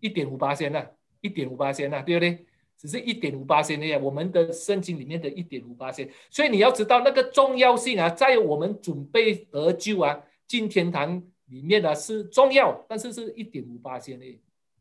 [0.00, 0.86] 一点五八千呐，
[1.20, 2.46] 一点五八千呐，对不对？
[2.76, 14.24] 只是一点五八千的呀，我们的圣经里面的一点五八千，所以你要知道那个重要性啊，在我们准备得救啊，进天堂里面呢是重要，但是是一点五八千的，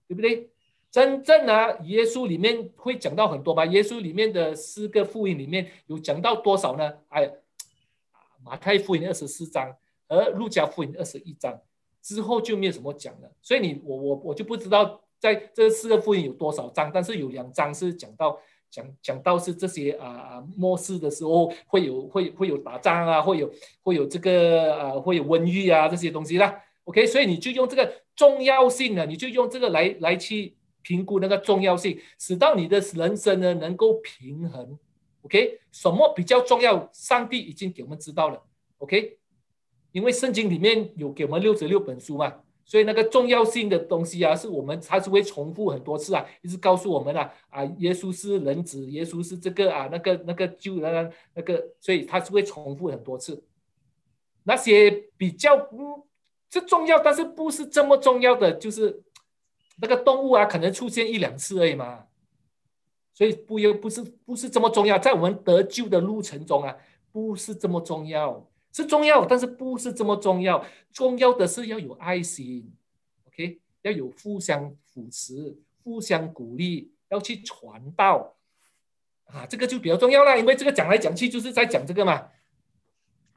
[0.07, 0.49] 对不对？
[0.91, 3.65] 真正啊，耶稣里面会讲到很多吧？
[3.65, 6.93] 耶稣里面的四个福音里面有讲到多少呢？
[7.09, 7.31] 哎。
[8.41, 9.69] 马太福音二十四章，
[10.07, 11.59] 而路加福音二十一章
[12.01, 18.39] 之后就没有什么讲了，所以你我我我就不知道在这四个福音有多少章，但是有两章是讲到
[18.71, 23.51] 讲讲到是这些啊啊末世的时候会有会会有打仗啊，会有
[23.83, 26.63] 会有这个啊会有瘟疫啊这些东西啦。
[26.85, 34.77] OK，所以你就用这个重要性呢，你就用这个来来去评估那个重要性，使到你的人生呢能够平衡。
[35.23, 36.89] OK，什么比较重要？
[36.93, 38.41] 上帝已经给我们知道了。
[38.77, 39.17] OK，
[39.91, 53.43] 因为圣经里面有给我们六十六本书嘛，所以那个重要性的东西啊，是我们还是会重复很多次啊，一直告诉我们啊啊，耶稣是人子，耶稣是这个啊那个那个救那个那个，所以他是会重复很多次。
[54.43, 56.01] 那些比较嗯，
[56.49, 59.03] 这重要，但是不是这么重要的，就是
[59.81, 62.05] 那个动物啊，可能出现一两次而已嘛。
[63.13, 66.75] 所以不又不是不是这么重要，在我们得救的路程中啊，
[67.11, 70.65] 不是这么重要，是重要，但是不是这么重要。
[70.93, 72.71] 重要的是要有爱心
[73.27, 78.37] ，OK，要有互相扶持、互相鼓励，要去传道
[79.25, 82.29] 啊，这个就比较重要了，因为这个讲来讲去就是在讲这个嘛。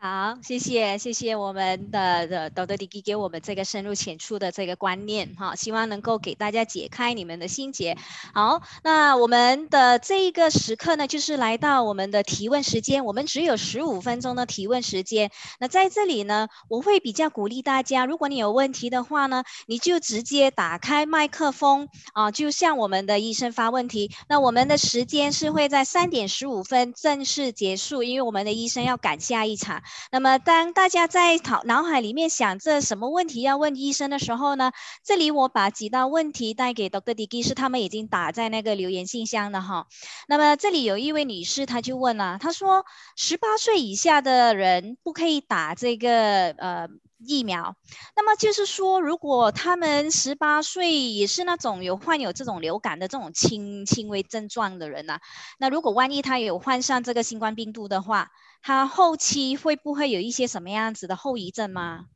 [0.05, 7.97] 好，谢谢谢谢我们的的豆豆弟弟给我们这个深入浅出的这个观念哈，希望能够给大家解开你们的心结。
[8.35, 15.31] 好，那我们的这一个时刻呢，就是来到我们的提问时间，我们只有十五分钟的提问时间。
[15.61, 24.11] 那在这里呢，我会比较鼓励大家，如果你有问题的话呢，你就直接打开麦克风啊，就向我们的医生发问题。
[24.29, 29.81] 那我们的时间是会在三点十五分正式结束，因为我们的医生要赶下一场。
[30.11, 34.73] 那么，当大家在脑脑海里面想着什么问题要问医生的时候呢？
[35.05, 37.15] 这里我把几道问题带给 Dr.
[37.15, 39.87] d i g 是他们已经打在那个留言信箱的哈。
[40.29, 42.85] 那么这里有一位女士，她就问了，她说：
[43.17, 46.89] 十八岁以下的人不可以打这个呃
[47.25, 47.77] 疫苗。
[48.17, 55.19] 那么就是说，如果他们十八岁也是那种有患有这种流感的这种轻轻微症状的人呢，
[55.59, 58.31] 那如果万一他有患上这个新冠病毒的话，
[58.63, 62.07] 他后期会不会有一些什么样子的后遗症吗？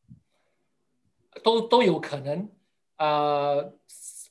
[1.42, 2.48] 都都有可能。
[2.98, 3.74] 呃，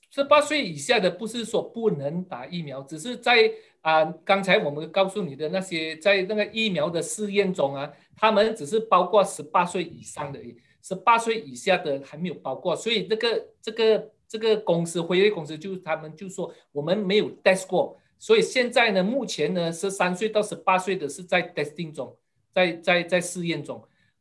[0.09, 3.51] 十八岁以下的不是说不能打疫苗，只是在
[3.81, 10.39] 啊，刚才我们告诉你的那些在那个疫苗的试验中啊，他们只是包括十八岁以上的，
[10.81, 12.73] 十八岁以下的还没有包括。
[12.75, 17.99] 所以这个这个这个公司辉瑞公司就他们就说我们没有 test 过。
[18.25, 22.17] 所以现在呢，目前呢，十三岁到十八岁的是在 testing 中，
[22.51, 23.79] 在在在试验中，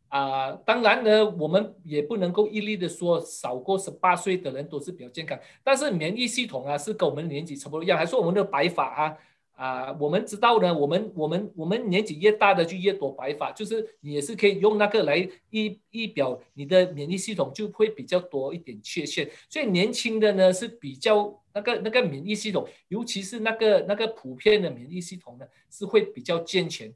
[0.09, 9.17] 啊，当然呢，我们也不能够一律的说少过十八岁的人都是比较健康，但是免疫系统啊是跟我们年纪差不多一样，还是我们的白发啊。
[9.57, 15.17] 啊，我们知道呢，我们我们我们年纪越大的就越多白发，就是你也是可以用那个来
[15.49, 26.93] 一一表你的免疫系统就会比较多一点缺陷，所以年轻的呢是比较那个那个免疫系统，尤其是那个那个普遍的免疫系统呢是会比较健全，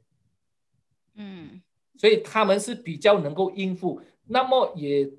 [1.15, 1.61] 嗯，
[1.97, 5.09] 所以他们是比较能够应付，那么也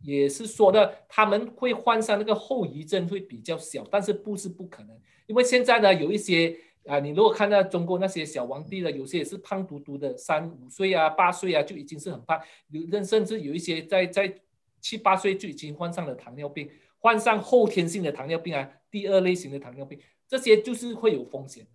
[0.00, 6.56] 也是说的他们会患上那个后遗症会比较小，但是不是不可能，因为现在呢有一些。
[6.86, 12.38] 啊，你如果看到中国那些小皇帝了，有些也是胖嘟嘟的，三五岁啊、八岁啊就已经是很胖，
[12.68, 14.38] 有甚至有一些在在
[14.82, 16.68] 七八岁就已经患上了糖尿病，
[17.04, 21.70] 患上后天性的糖尿病啊，第二类型的糖尿病，这些就是会有风险的。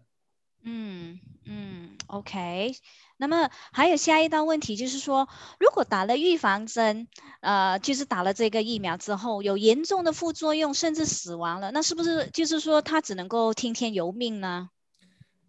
[0.63, 2.71] 嗯嗯，OK。
[3.17, 7.07] 那么还有下一道问题就是说，如果打了预防针，
[7.41, 14.71] 呃，就是打了这个疫苗之后有严重的副作用，甚至死亡了，那是不是就是说他只能够听天由命呢？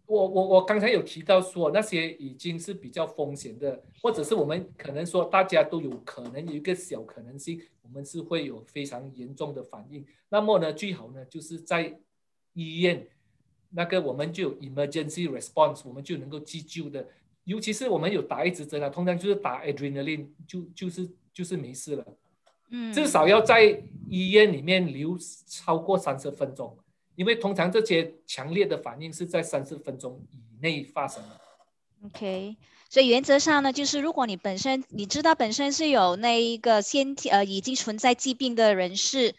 [0.04, 10.04] 我我我刚才有提到说那些已经是比较风险的，或者是我们可能说大家都有可能有一个小可能性，我们是会有非常严重的反应。
[10.28, 11.98] 那么呢，最好呢就是在
[12.52, 13.06] 医院
[13.70, 17.06] 那个我们就有 emergency response，我们就能够急救的。
[17.44, 22.06] 尤其是我们有打一支针啊，通常就是打 adrenaline，就就是就是没事了。
[22.68, 26.78] 嗯，至少要在医院里面留超过三十分钟，
[27.16, 31.40] 因为通常这些强烈的反应是在三十分钟以内发生的。
[32.04, 32.56] OK，
[32.90, 39.34] 所以原则上呢，就是如果你本身你知道本身是有那一个先天呃已经存在疾病的人士。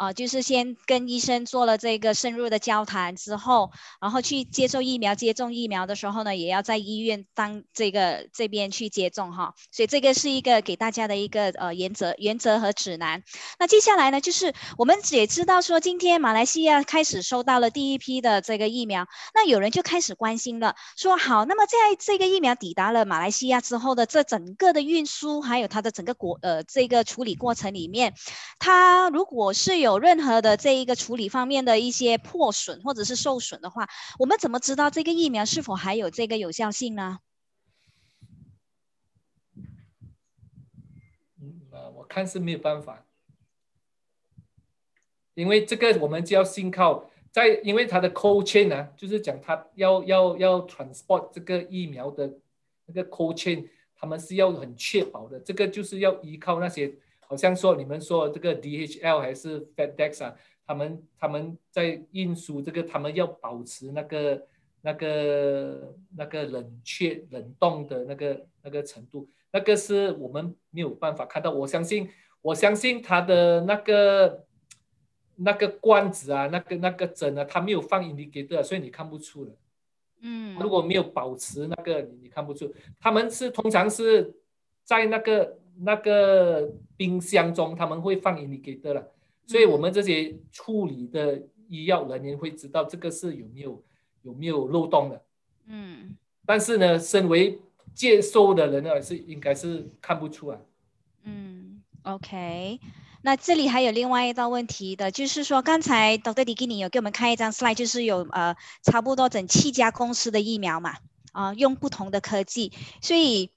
[0.00, 3.70] 啊，就是先跟医生做了这个深入的交谈之后，
[4.00, 9.52] 然后去接受疫苗，接种疫苗的时候呢，也要在医院当这个这边去接种哈。
[9.70, 13.22] 所以这个是一个给大家的一个呃原则、原则和指南。
[13.58, 28.14] 那接下来呢，就是我们也知道说，今天马来西亚开始收到了第一批的这个疫苗，那有人就开始关心了，说好，那么在这个疫苗抵达了马来西亚之后的这整个的运输，还有它的整个国呃这个处理过程里面，
[28.58, 33.88] 它如果是有有任何的这一个处理方面的一些破损或者是受损的话，
[34.18, 37.18] 我们怎么知道这个疫苗是否还有这个有效性呢？
[41.42, 43.04] 嗯，呃，我看是没有办法，
[45.34, 52.32] 因为这个我们就要信靠在，因为它的 cold chain 呢、就是讲它要要要 transport 这个疫苗的
[52.86, 56.94] 那个 cold chain，他们是要很确保的，这个就是要依靠那些。
[57.30, 60.34] 好像说你们说这个 DHL 还是 FedEx 啊，
[60.66, 64.46] 他们他们在运输这个，他们要保持那个
[64.80, 71.52] 那个那个冷却冷冻的那个那个程度，那个是我们没有办法看到。
[71.52, 72.10] 我相信
[72.42, 74.44] 我相信他的那个
[75.36, 79.52] 那个罐子啊，那个那个针啊，他没有放 indicator，所以你看不出的。
[80.22, 82.74] 嗯，如果没有保持那个，你你看不出。
[82.98, 84.34] 他们是通常是
[84.82, 85.59] 在那个。
[85.82, 89.12] 那个冰箱中他们会放 indicator 了，
[89.46, 93.82] 所以我们这些处理的医药人员会知道这个是有没有
[94.22, 95.22] 有没有漏洞的。
[95.66, 97.58] 嗯，但是呢，身为
[97.94, 100.58] 接收的人呢，是应该是看不出来。
[101.24, 102.78] 嗯，OK。
[103.22, 106.44] 那这里还有另外一道问题的，就是说刚才 Dr.
[106.44, 110.90] d i g i n i 有给我们看一张 slide，就是有呃差不多整七家公司的疫苗嘛，
[111.32, 113.50] 啊、呃，用不同的科技，所以。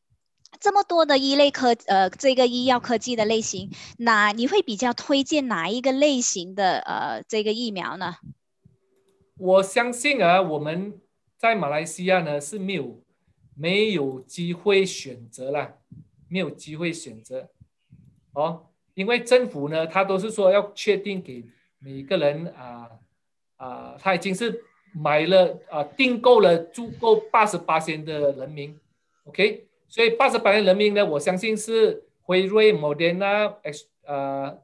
[0.60, 8.16] 这么多的一类科呃，这个医药科技的类型，哪你会比较推荐哪一个类型的呃这个疫苗呢？
[9.38, 11.02] 我相信啊，我们
[11.38, 13.04] 在马来西亚呢是没有
[13.56, 15.80] 没有机会选择了，
[16.30, 17.50] 没有机会选择
[18.34, 21.44] 哦，因为政府呢，他都是说要确定给
[21.80, 22.90] 每个人啊
[23.58, 28.80] 啊，他已经是买了啊订购了足够八十八千的人民
[29.26, 29.68] ，OK。
[29.94, 34.58] 所以八十八万人民呢，我相信是辉瑞、莫德纳、X 呃，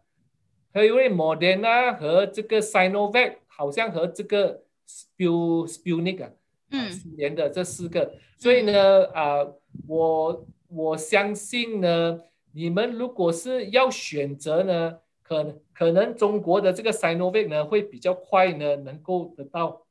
[0.74, 6.32] 辉瑞、莫德纳和这个 Sinovac，好像和这个 Spu Sputnik 啊，
[6.72, 8.12] 嗯，苏联的这四个。
[8.40, 12.22] 所以呢，啊、呃，我我相信呢，
[12.54, 19.86] 你们如果是要选择呢，可能可能中国的这个 Sinovac 呢会比较快呢，能够得到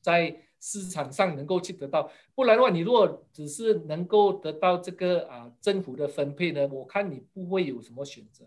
[0.00, 0.40] 在。
[0.66, 8.46] 市场上能够去得到，不然的话，你如果只是能够得到这个啊政府的分配呢，我看你不会有什么选择。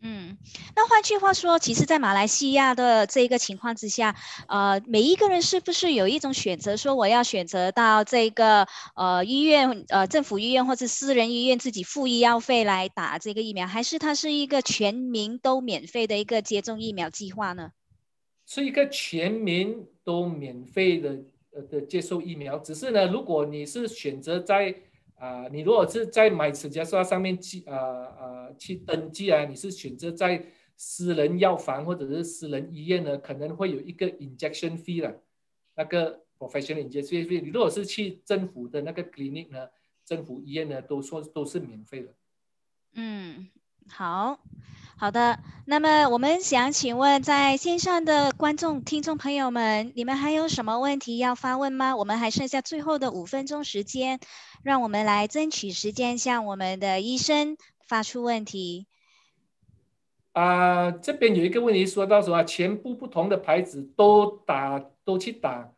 [0.00, 0.38] 嗯，
[0.76, 4.14] 那换句话说，其实，在马来西亚的这个情况之下，
[4.46, 17.72] 呃，每一个人是不是有一种选择，说我要选择到这个呃医院呃政府医院或者私人医院自己付医药费来打这个疫苗，还是它是一个全民都免费的一个接种疫苗计划呢？
[18.46, 21.18] 是一个全民都免费的
[21.52, 24.74] 呃的接受疫苗，只是呢，如果你是选择在
[25.16, 30.42] 啊、你如果是在买此家刷上面去啊啊去登记啊，你是选择在
[30.76, 35.20] 私人药房或者是私人医院呢，可能会有一个 injection fee 了，
[35.74, 37.42] 那个 professional injection fee。
[37.42, 39.68] 你如果是去政府的那个 clinic 呢，
[40.04, 42.14] 政府医院呢，都说都是免费的。
[42.94, 43.48] 嗯，
[43.88, 44.40] 好。
[45.00, 51.94] 好的，那么我们想请问在线上的观众、听众朋友们，你们还有什么问题要发问吗？
[51.94, 54.18] 我们还剩下最后的五分钟时间，
[54.64, 57.56] 让我们来争取时间向我们的医生
[57.86, 58.88] 发出问题。
[60.32, 65.72] 啊、呃，这边有一个问题说到说啊，全部不同的牌子都打都去打，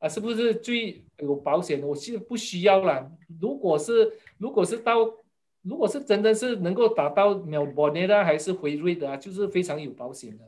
[0.00, 1.80] 啊，是不是最有保险？
[1.82, 3.12] 我其实不需要了。
[3.40, 5.08] 如果是如果是到
[5.68, 10.44] 如果是真的是能够打到 Melbourne 还是辉瑞的啊，就是非常有保险的。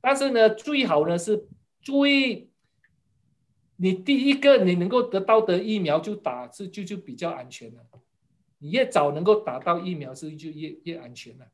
[0.00, 1.46] 但是呢，最好呢是
[1.80, 2.50] 注意
[3.76, 7.80] 你第一个你能够得到的疫苗就打是就就比较安全了。
[8.58, 11.46] 你越早能够打到疫苗是就越越安全了，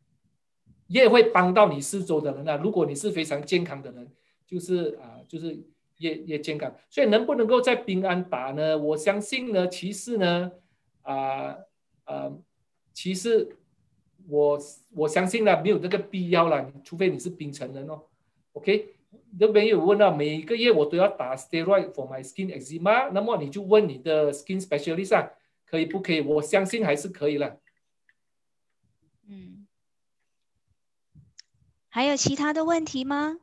[0.86, 2.56] 越会帮到你四周的人啊。
[2.56, 4.08] 如果你是非常健康的人，
[4.46, 5.58] 就是啊就是
[5.98, 6.74] 越越健康。
[6.88, 8.78] 所以能不能够在平安打呢？
[8.78, 10.52] 我相信呢，其实呢
[11.02, 11.56] 啊
[12.04, 12.32] 啊
[12.92, 13.56] 其实
[14.28, 14.58] 我
[14.90, 18.02] 我相信呢没有这个必要了，除非你是冰城人哦。
[18.52, 18.96] OK。
[19.38, 25.30] 那边有问到每个月我都要打 steroid for my skin eczema，那么你就问你的 skin specialist 啊，
[25.64, 26.20] 可以不可以？
[26.20, 27.58] 我相信还是可以了。
[29.26, 29.66] 嗯，
[31.88, 33.38] 还有其他的问题吗？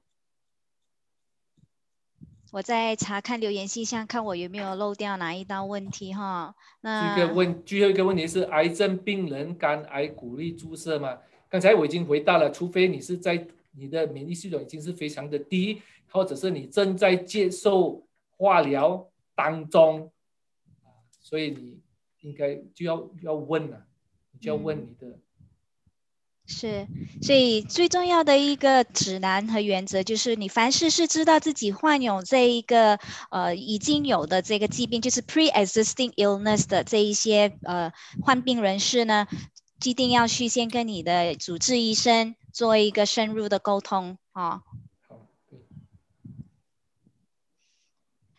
[2.51, 6.55] 我在查看留言信箱，看我有没有漏掉哪一道问题哈。
[6.81, 11.17] 那一个问最后一个问题是：癌症病人肝癌鼓励注射吗？
[11.47, 13.47] 刚才我已经回答了，除非你是在。
[13.71, 18.03] 你的免疫系统已经是非常的低，或者是你正在接受
[18.35, 20.11] 化疗当中，
[21.21, 21.79] 所以你
[22.21, 23.85] 应该就要要问了，
[24.31, 25.17] 你就要问你的。
[26.51, 26.87] 是，
[27.21, 32.99] 所以最重要的一个指南和原则就是，你凡事是知道自己患有这一个
[33.29, 37.93] 呃已经有的这个疾病，就是 pre-existing illness 的这一些呃
[38.23, 39.27] 患病人士呢，
[39.83, 42.35] 一定要去先跟你的主治医生。
[42.51, 44.63] 做一个深入的沟通啊。
[45.07, 45.27] 好，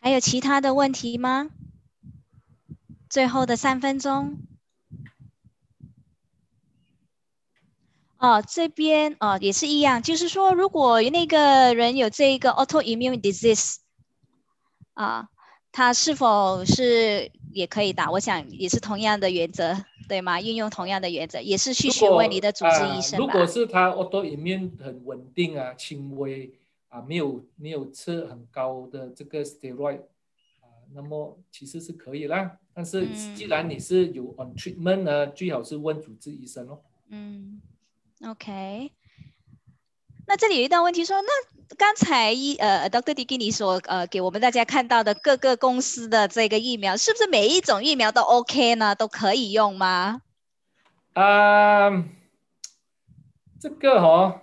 [0.01, 1.49] 还有其他的问题吗？
[3.09, 4.37] 最后的三分钟。
[8.21, 13.77] 哦，这边哦也是一样，就是说，如果那个人有这一个 autoimmune disease，
[14.93, 15.27] 啊，
[15.71, 18.11] 他是否是也可以打？
[18.11, 19.75] 我想也是同样的原则。
[20.07, 20.41] 对吗？
[20.41, 26.51] 运用同样的原则，也是去询问你的主治医生如果是他 autoimmune 很稳定啊，轻微
[26.89, 30.01] 啊，没有没有吃很高的这个 steroid
[30.59, 32.57] 啊，那么其实是可以啦。
[32.73, 36.81] 但是既然你是有 on treatment 呢，最好是问主治医生哦。
[37.07, 37.61] 嗯
[38.27, 38.91] ，OK。
[40.27, 43.13] 那这里有一道问题说，那刚才一呃，Dr.
[43.13, 48.95] D 给你所呃给我们大家看到的各个公司的这个疫苗，是不是每一种疫苗都 OK 呢？
[48.95, 50.21] 都可以用吗？
[51.13, 51.89] 啊，
[53.59, 54.41] 这个哦，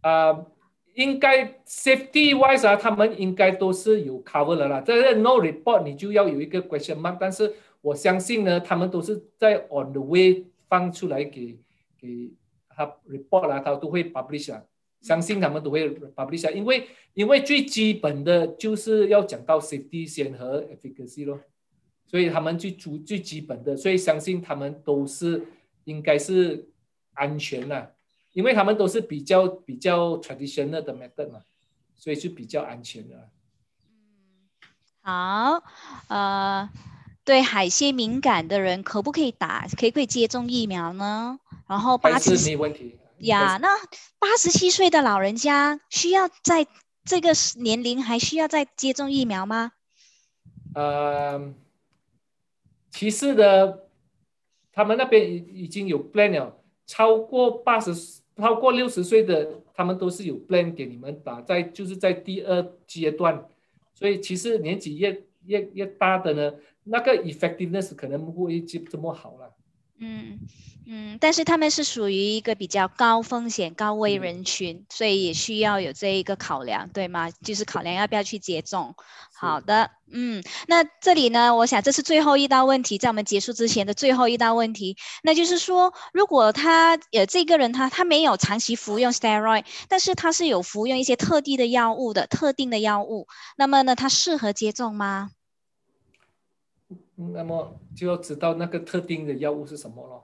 [0.00, 0.44] 啊，
[0.94, 4.80] 应该 safety wise 啊，他们应该都是有 cover 的啦。
[4.80, 11.56] 这个 no report 你就要有一个 question mark，但是我相信呢，他们都是在 on the way 放出来给
[12.00, 12.32] 给
[12.76, 14.62] 他 report 啦，他都会 publish 啊。
[15.02, 21.38] 相信他们都会 publish 啊因为因为最基本的就是要讲到 safety 先和 efficacy 咯，
[22.06, 25.46] 所以他们最主最基本的，所以相信他们都是
[25.84, 26.68] 应该是
[27.12, 27.94] 安全的，
[28.32, 31.40] 因为他们都是比较比较 traditional 的 method 嘛，
[31.94, 33.30] 所以是比较安全的。
[35.02, 35.62] 好，
[36.08, 36.68] 呃，
[37.24, 39.68] 对海鲜敏感的人可不可以打？
[39.78, 41.38] 可以可以接种疫苗呢？
[41.66, 42.98] 然后八十没问题。
[43.18, 43.68] 呀，那
[44.18, 46.66] 八十七岁的老人家需要在
[47.04, 49.72] 这个年龄还需要再接种疫苗吗？
[50.74, 51.54] 呃，
[52.90, 53.88] 其实的，
[54.70, 57.94] 他们那边已已经有 plan 了，超过八十、
[58.36, 63.48] 超过六十岁的，他们都是有 plan 给你们打，在就是在第二阶段，
[63.94, 69.55] 所以其实年纪越越越大的呢，那个 effectiveness 可能不会这这么好了。
[69.98, 70.38] 嗯。
[70.88, 77.28] 嗯，但是他们是属于一个比较高风险、高危人群，所以也需要有这一个考量，对吗？
[77.42, 78.94] 就是考量要不要去接种。
[79.34, 95.30] 好的，嗯，那这里呢，我想这是最后一道问题，在我们结束之前的最后一道问题，那就是说，如果他呃这个人他他没有长期服用 steroid，但是他是有服用一些特定的药物的特定的药物，那么呢，他适合接种吗？
[97.16, 100.22] 那么就要知道那个特定的药物是什么了。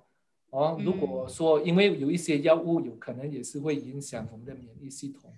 [0.50, 5.30] 哦，如果说因为有一些药物有可能也是会影响我们的免疫系统，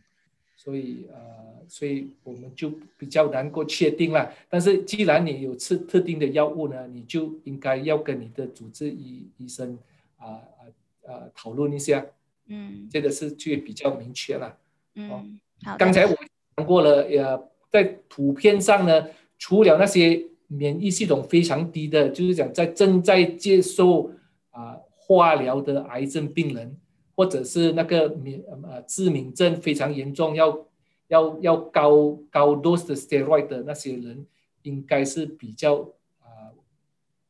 [0.57, 4.33] 所以呃，所以我们就比较难够确定了。
[4.49, 9.79] 但是既然你有吃特定的药物呢，你就应该要跟你的主治医医生
[10.17, 10.61] 啊啊
[11.07, 12.05] 啊讨论一下，
[12.47, 14.59] 嗯，这个是就比较明确了。
[14.97, 15.77] 嗯，好。
[15.79, 16.17] 刚才我
[16.57, 19.07] 讲过了，呃，在图片上呢，
[19.39, 24.11] 除了那些免疫系统非常低的，就是讲在正在接受
[24.51, 24.79] 啊。
[25.07, 26.79] 化疗的癌症病人，
[27.15, 30.67] 或者是那个免呃致敏症非常严重，要
[31.09, 34.25] 要要高高 dose 的 steroid 的那些人，
[34.63, 36.57] 应该是比较啊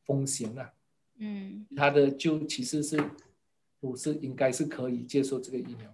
[0.05, 0.71] 风险啊。
[1.17, 2.97] 嗯，他的就其实是
[3.81, 5.93] 不是应该是可以接受这个疫苗。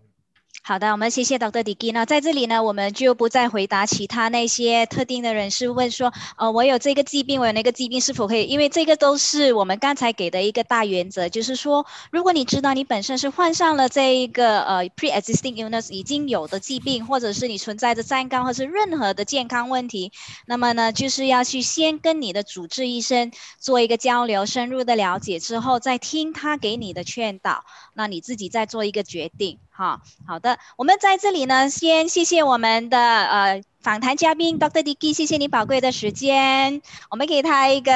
[0.63, 1.63] 好的，我们谢谢 Dr.
[1.63, 8.45] Dicky 那在这里呢，我们就不再回答其他那些特定的人士问说，呃，我有这个疾病，我有那个疾病是否可以？
[8.45, 20.11] 因为这个都是我们刚才给的一个大原则，就是说，如果你知道你本身是患上了这一个呃 pre-existing illness 已经有的疾病，或者是你存在着三高或是任何的健康问题，
[20.45, 27.63] 那么呢，就是要去先跟你的主治医生做一个交流，深入的了解之后，再听他给你的劝导，
[27.95, 29.57] 那你自己再做一个决定。
[29.73, 34.83] 好好的，我们在这里呢，先谢谢我们的呃访谈嘉宾 Dr.
[34.83, 37.91] Dicky，谢谢你宝贵的时间，我们给他一个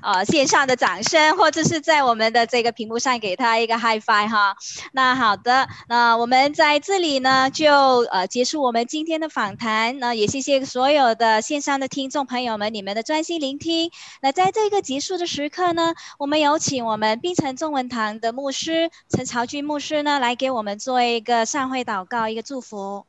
[0.00, 4.56] 呃线上的掌声，或者是在我们的这个屏幕上给他一个 High Five 哈。
[4.92, 7.72] 那好的，那我们在这里呢就
[8.10, 13.90] 呃结束我们今天的访谈，那也谢谢所有的线上的听众朋友们，你们的专心聆听。
[14.22, 21.02] 那在这个结束的时刻呢，我们有请我们冰城中文堂的牧师陈朝军牧师呢来给我们做。
[21.02, 23.04] 一个上会祷告，一个祝福。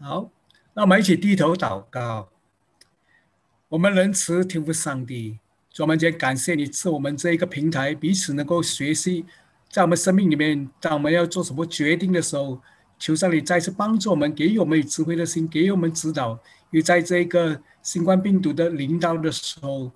[0.00, 0.30] 好，
[0.80, 2.30] 那我们一起低头祷告。
[3.68, 5.38] 我们仁慈天父上帝，
[5.70, 9.26] 专门间感谢你赐我们这一个平台，彼此能够学习，
[9.68, 12.58] 在我们生命里面，当我们要做什么决定的时候，
[12.98, 16.30] 求上帝再次帮助我们，给予我们智慧的心，给予我们指导。
[16.70, 19.92] 因为在这一个新冠病毒的领导的时候，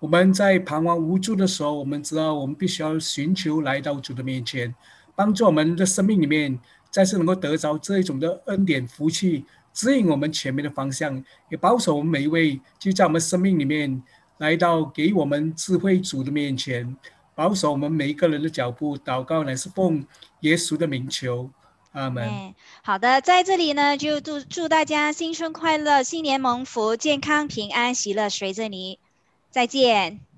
[0.00, 4.74] 我们在彷徨无助的时候，我们知道我们必须要寻求来到主的面前。
[5.14, 6.58] 帮助我们的生命里面
[6.90, 9.44] 再次能够得着这一种的恩典福气，
[9.76, 14.02] 指引我们前面的方向，也保守我们每一位就在我们生命里面
[14.38, 16.96] 来到给我们智慧主的面前，
[17.34, 18.96] 保守我们每一个人的脚步。
[18.96, 20.06] 祷告乃是奉
[20.40, 21.50] 耶稣的名求，
[21.92, 22.54] 阿门。
[22.82, 28.98] 好的，在这里呢，就祝祝大家新春快乐，新年蒙福，健康平安喜乐随着你，
[29.50, 30.35] 再见。